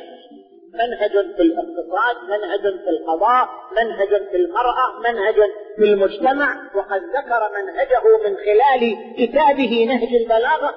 منهج 0.74 1.12
في 1.12 1.42
الاقتصاد 1.42 2.16
منهج 2.30 2.62
في 2.62 2.90
القضاء 2.90 3.50
منهج 3.78 4.08
في 4.08 4.36
المرأة 4.36 5.00
منهج 5.00 5.36
في 5.78 5.84
المجتمع 5.84 6.72
وقد 6.76 7.02
ذكر 7.02 7.42
منهجه 7.58 8.30
من 8.30 8.38
خلال 8.38 8.98
كتابه 9.18 9.86
نهج 9.90 10.16
البلاغة. 10.16 10.76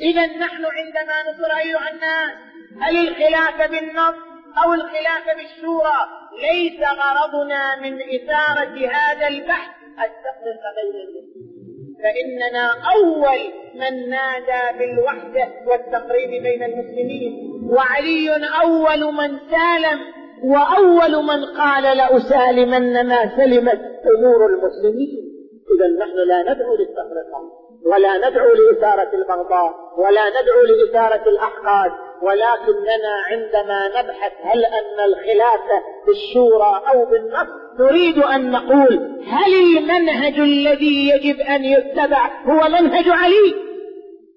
إذا 0.00 0.26
نحن 0.26 0.64
عندما 0.64 1.32
نقول 1.32 1.50
أيها 1.50 1.90
الناس 1.90 2.32
هل 2.80 3.08
الخلاف 3.08 3.70
بالنص 3.70 4.16
أو 4.64 4.74
الخلاف 4.74 5.36
بالشورى 5.36 6.08
ليس 6.40 6.80
غرضنا 6.80 7.76
من 7.76 7.94
إثارة 8.02 8.88
هذا 8.92 9.28
البحث؟ 9.28 9.70
التفرقة 9.92 10.68
بين 10.76 11.00
المسلمين 11.00 11.61
فإننا 12.02 12.74
أول 12.96 13.38
من 13.74 14.10
نادى 14.10 14.78
بالوحدة 14.78 15.48
والتقريب 15.66 16.42
بين 16.42 16.62
المسلمين 16.62 17.60
وعلي 17.70 18.30
أول 18.62 19.12
من 19.14 19.38
سالم 19.50 20.00
وأول 20.44 21.24
من 21.24 21.44
قال 21.44 21.96
لأسالمن 21.96 23.06
ما 23.06 23.36
سلمت 23.36 23.80
أمور 24.18 24.46
المسلمين. 24.46 25.32
إذا 25.76 25.88
نحن 26.04 26.16
لا 26.16 26.42
ندعو 26.42 26.74
للتفرقة 26.74 27.62
ولا 27.86 28.30
ندعو 28.30 28.48
لإثارة 28.54 29.14
البغضاء 29.14 29.74
ولا 29.98 30.28
ندعو 30.28 30.62
لإثارة 30.62 31.28
الأحقاد 31.28 31.92
ولكننا 32.22 33.14
عندما 33.30 33.88
نبحث 33.88 34.32
هل 34.42 34.64
أن 34.64 35.04
الخلافة 35.04 35.82
بالشورى 36.06 36.82
أو 36.92 37.04
بالنص 37.04 37.61
نريد 37.80 38.18
أن 38.18 38.50
نقول 38.50 39.22
هل 39.26 39.78
المنهج 39.78 40.40
الذي 40.40 41.08
يجب 41.08 41.40
أن 41.40 41.64
يتبع 41.64 42.30
هو 42.44 42.68
منهج 42.68 43.08
علي؟ 43.08 43.54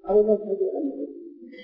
أو 0.09 0.23
منهج 0.23 0.65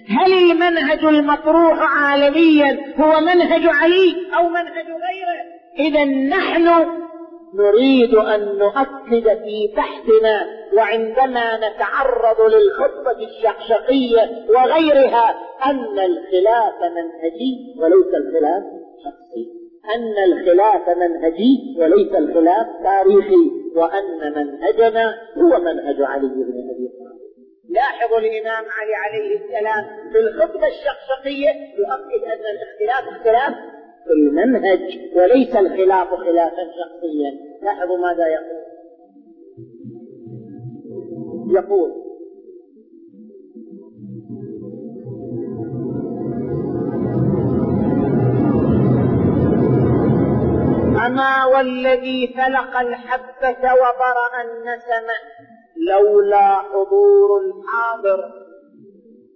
هل 0.09 0.33
المنهج 0.33 1.05
المطروح 1.05 1.79
عالميا 1.79 2.93
هو 2.99 3.19
منهج 3.19 3.61
علي 3.65 4.15
أو 4.37 4.49
منهج 4.49 4.85
غيره؟ 4.85 5.41
إذا 5.79 6.03
نحن 6.05 6.67
نريد 7.53 8.15
أن 8.15 8.57
نؤكد 8.57 9.23
في 9.23 9.73
بحثنا 9.77 10.47
وعندما 10.77 11.57
نتعرض 11.57 12.41
للخطبة 12.41 13.27
الشقشقية 13.27 14.45
وغيرها 14.49 15.35
أن 15.65 15.99
الخلاف 15.99 16.75
منهجي 16.81 17.75
وليس 17.79 18.13
الخلاف 18.15 18.63
شخصي. 19.03 19.60
أن 19.85 20.23
الخلاف 20.23 20.97
منهجي 20.97 21.75
وليس 21.79 22.15
الخلاف 22.15 22.67
تاريخي 22.83 23.51
وأن 23.75 24.33
منهجنا 24.35 25.15
هو 25.37 25.59
منهج 25.59 26.01
علي 26.01 26.27
بن 26.27 26.69
أبي 26.71 26.87
طالب. 26.87 27.21
لاحظوا 27.69 28.19
الإمام 28.19 28.63
علي 28.77 28.95
عليه 28.95 29.35
السلام 29.35 30.11
في 30.11 30.19
الخطبة 30.19 30.67
الشقشقية 30.67 31.49
يؤكد 31.49 32.23
أن 32.23 32.43
الاختلاف 32.53 33.15
اختلاف 33.15 33.53
في 34.05 34.13
المنهج 34.13 34.99
وليس 35.15 35.55
الخلاف 35.55 36.07
خلافا 36.07 36.63
شخصيا. 36.63 37.31
لاحظوا 37.61 37.97
ماذا 37.97 38.27
يقول. 38.27 38.61
يقول 41.55 42.10
أما 51.11 51.45
والذي 51.45 52.33
فلق 52.37 52.79
الحبة 52.79 53.73
وبرأ 53.73 54.41
النسم 54.41 55.07
لولا 55.77 56.55
حضور 56.55 57.41
الحاضر 57.41 58.31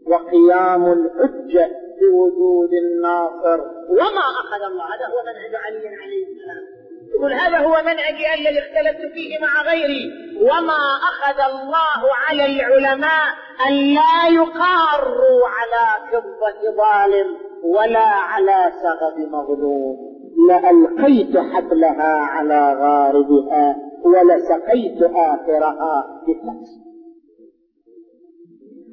وقيام 0.08 0.92
الحجة 0.92 1.72
بوجود 2.02 2.70
الناصر 2.74 3.62
وما 3.90 4.26
أخذ 4.44 4.62
الله 4.72 4.86
هذا 4.86 5.06
هو 5.06 5.24
منهج 5.26 5.56
علي 5.56 5.88
عليه 5.88 6.26
السلام. 6.28 6.86
يقول 7.16 7.34
هذا 7.34 7.58
هو 7.58 7.84
منهجي 7.84 8.34
الذي 8.34 8.60
اختلفت 8.60 9.14
فيه 9.14 9.40
مع 9.42 9.62
غيري. 9.72 10.12
وما 10.42 11.00
أخذ 11.12 11.40
الله 11.52 12.14
على 12.28 12.46
العلماء 12.46 13.26
أن 13.68 13.74
لا 13.74 14.28
يقاروا 14.30 15.42
على 15.48 16.12
فضة 16.12 16.76
ظالم 16.78 17.38
ولا 17.64 18.08
على 18.08 18.72
سغب 18.84 19.20
مظلوم. 19.20 20.15
لألقيت 20.50 21.38
حبلها 21.38 22.18
على 22.18 22.74
غاربها 22.74 23.76
ولسقيت 24.06 25.04
آخرها 25.04 26.22
بكأس 26.28 26.86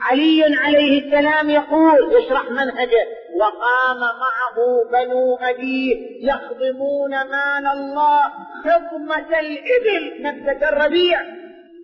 علي 0.00 0.42
عليه 0.57 1.07
السلام 1.07 1.50
يقول 1.50 2.14
يشرح 2.14 2.50
منهجه. 2.50 3.07
وقام 3.40 4.00
معه 4.00 4.57
بنو 4.92 5.37
أبيه 5.37 5.96
يخضمون 6.20 7.11
مال 7.11 7.66
الله 7.66 8.22
خضمة 8.64 9.40
الإبل. 9.40 10.22
نفسة 10.22 10.68
الربيع. 10.68 11.20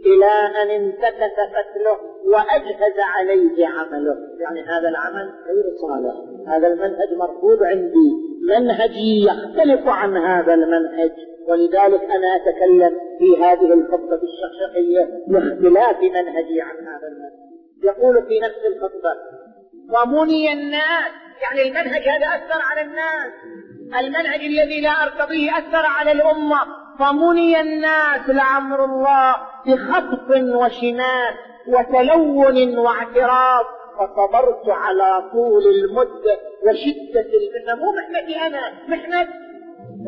إلى 0.06 0.32
أن 0.62 0.70
انتكس 0.70 1.36
فتله. 1.54 1.98
وأجهز 2.32 2.96
عليه 3.16 3.66
عمله. 3.66 4.16
يعني 4.40 4.60
هذا 4.62 4.88
العمل 4.88 5.30
غير 5.46 5.64
صالح. 5.80 6.14
هذا 6.48 6.66
المنهج 6.66 7.14
مرفوض 7.16 7.62
عندي. 7.62 8.10
منهجي 8.48 9.24
يختلف 9.24 9.88
عن 9.88 10.16
هذا 10.16 10.54
المنهج. 10.54 11.12
ولذلك 11.48 12.02
أنا 12.02 12.36
أتكلم 12.36 12.98
في 13.18 13.44
هذه 13.44 13.72
الخطبة 13.72 14.20
الشخصية 14.22 15.08
باختلاف 15.28 16.02
منهجي 16.02 16.60
عن 16.60 16.76
هذا 16.76 17.08
المنهج. 17.08 17.48
يقول 17.84 18.14
في 18.14 18.40
نفس 18.40 18.60
الخطبة 18.66 19.14
ومني 19.94 20.52
الناس. 20.52 21.12
يعني 21.42 21.68
المنهج 21.68 22.08
هذا 22.08 22.26
أثر 22.26 22.60
على 22.70 22.80
الناس. 22.80 23.32
المنهج 24.00 24.40
الذي 24.40 24.80
لا 24.80 24.90
أرتضيه 24.90 25.50
أثر 25.50 25.86
على 25.86 26.12
الأمة. 26.12 26.58
فمني 26.98 27.60
الناس 27.60 28.28
لعمر 28.28 28.84
الله 28.84 29.34
بخطف 29.66 30.30
وشنات 30.30 31.34
وتلون 31.68 32.78
واعتراض 32.78 33.64
فصبرت 33.98 34.68
على 34.68 35.30
طول 35.32 35.62
المدة 35.66 36.38
وشدة 36.66 37.20
المحنة 37.38 37.74
مو 37.84 37.92
محنتي 37.92 38.36
أنا 38.46 38.60
محنة 38.88 39.28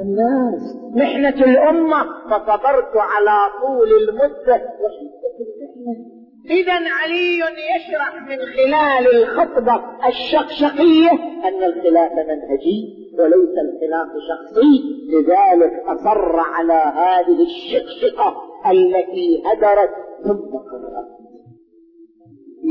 الناس 0.03 0.77
محنة 0.95 1.45
الأمة. 1.45 2.05
فصبرت 2.31 2.97
على 2.97 3.39
طول 3.63 3.89
المدة 4.03 4.55
وشدة 4.55 5.35
المحنة 5.41 6.21
إذا 6.51 6.73
علي 6.73 7.39
يشرح 7.77 8.15
من 8.29 8.39
خلال 8.39 9.23
الخطبة 9.23 9.83
الشقشقية 10.09 11.11
أن 11.45 11.63
الخلاف 11.65 12.13
منهجي 12.13 13.11
وليس 13.19 13.55
الخلاف 13.65 14.09
شخصي. 14.29 15.01
لذلك 15.11 15.83
أصر 15.87 16.37
على 16.41 16.73
هذه 16.73 17.43
الشقشقة 17.43 18.37
التي 18.71 19.43
هدرت 19.47 19.91
ثم 20.25 20.57
قرأت 20.59 21.20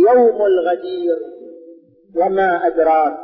يوم 0.08 0.46
الغدير 0.46 1.18
وما 2.16 2.68
أدراك 2.68 3.18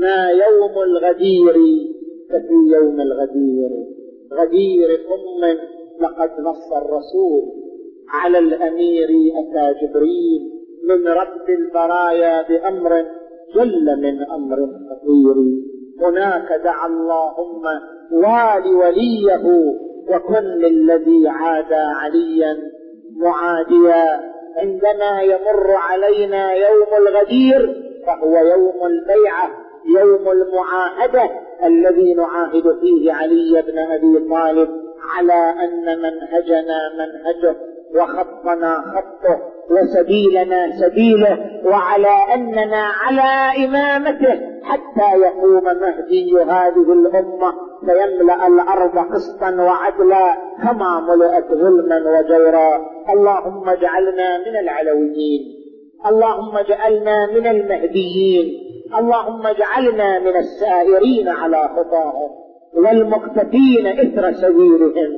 ما 0.00 0.28
يوم 0.30 0.82
الغدير 0.82 1.54
ففي 2.30 2.74
يوم 2.74 3.00
الغدير. 3.00 3.70
غدير 4.32 4.90
أم 4.90 5.58
لقد 6.00 6.30
نص 6.40 6.72
الرسول 6.72 7.42
على 8.08 8.38
الأمير 8.38 9.08
أتى 9.08 9.74
جبريل 9.80 10.52
من 10.84 11.08
رب 11.08 11.48
البرايا 11.48 12.48
بأمر 12.48 13.06
جل 13.54 13.96
من 14.00 14.22
أمر 14.22 14.56
خطير. 14.56 15.36
هناك 16.00 16.60
دعا 16.64 16.86
اللهم 16.86 17.62
وال 18.12 18.74
وليه 18.74 19.46
وكن 20.10 20.44
للذي 20.44 21.28
عادى 21.28 21.74
عليا 21.74 22.56
معاديا 23.16 24.20
عندما 24.56 25.22
يمر 25.22 25.70
علينا 25.70 26.52
يوم 26.52 27.06
الغدير 27.06 27.84
فهو 28.06 28.36
يوم 28.36 28.86
البيعة 28.86 29.50
يوم 29.96 30.30
المعاهدة 30.30 31.30
الذي 31.64 32.14
نعاهد 32.14 32.78
فيه 32.80 33.12
علي 33.12 33.62
بن 33.62 33.78
أبي 33.78 34.28
طالب 34.30 34.68
على 35.16 35.54
أن 35.64 35.98
منهجنا 35.98 36.78
منهجه 36.98 37.56
وخطنا 37.94 38.76
خطه 38.94 39.40
وسبيلنا 39.70 40.70
سبيله 40.80 41.60
وعلى 41.64 42.34
أننا 42.34 42.86
على 42.86 43.64
إمامته 43.64 44.40
حتى 44.62 45.18
يقوم 45.20 45.64
مهدي 45.64 46.42
هذه 46.42 46.92
الأمة. 46.92 47.54
فيملا 47.80 48.46
الأرض 48.46 48.98
قسطا 49.14 49.50
وعدلا 49.50 50.36
كما 50.62 51.00
ملئت 51.00 51.48
ظلما 51.52 51.98
وجورا. 52.14 52.70
اللهم 53.14 53.68
اجعلنا 53.68 54.38
من 54.38 54.56
العلويين. 54.56 55.42
اللهم 56.06 56.56
اجعلنا 56.56 57.26
من 57.26 57.46
المهديين. 57.46 58.46
اللهم 58.98 59.46
اجعلنا 59.46 60.18
من 60.18 60.36
السائرين 60.36 61.28
على 61.28 61.68
خطاهم 61.76 62.30
والمقتفين 62.74 63.86
إثر 63.86 64.32
سبيلهم. 64.32 65.10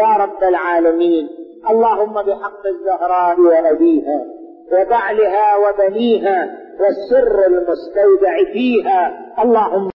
يا 0.00 0.10
رب 0.24 0.42
العالمين 0.48 1.28
اللهم 1.70 2.12
بحق 2.12 2.66
الزهراء 2.66 3.40
وأبيها 3.40 4.20
وبعلها 4.72 5.46
وبنيها 5.56 6.58
والسر 6.80 7.46
المستودع 7.46 8.34
فيها. 8.52 9.00
اللهم 9.42 9.90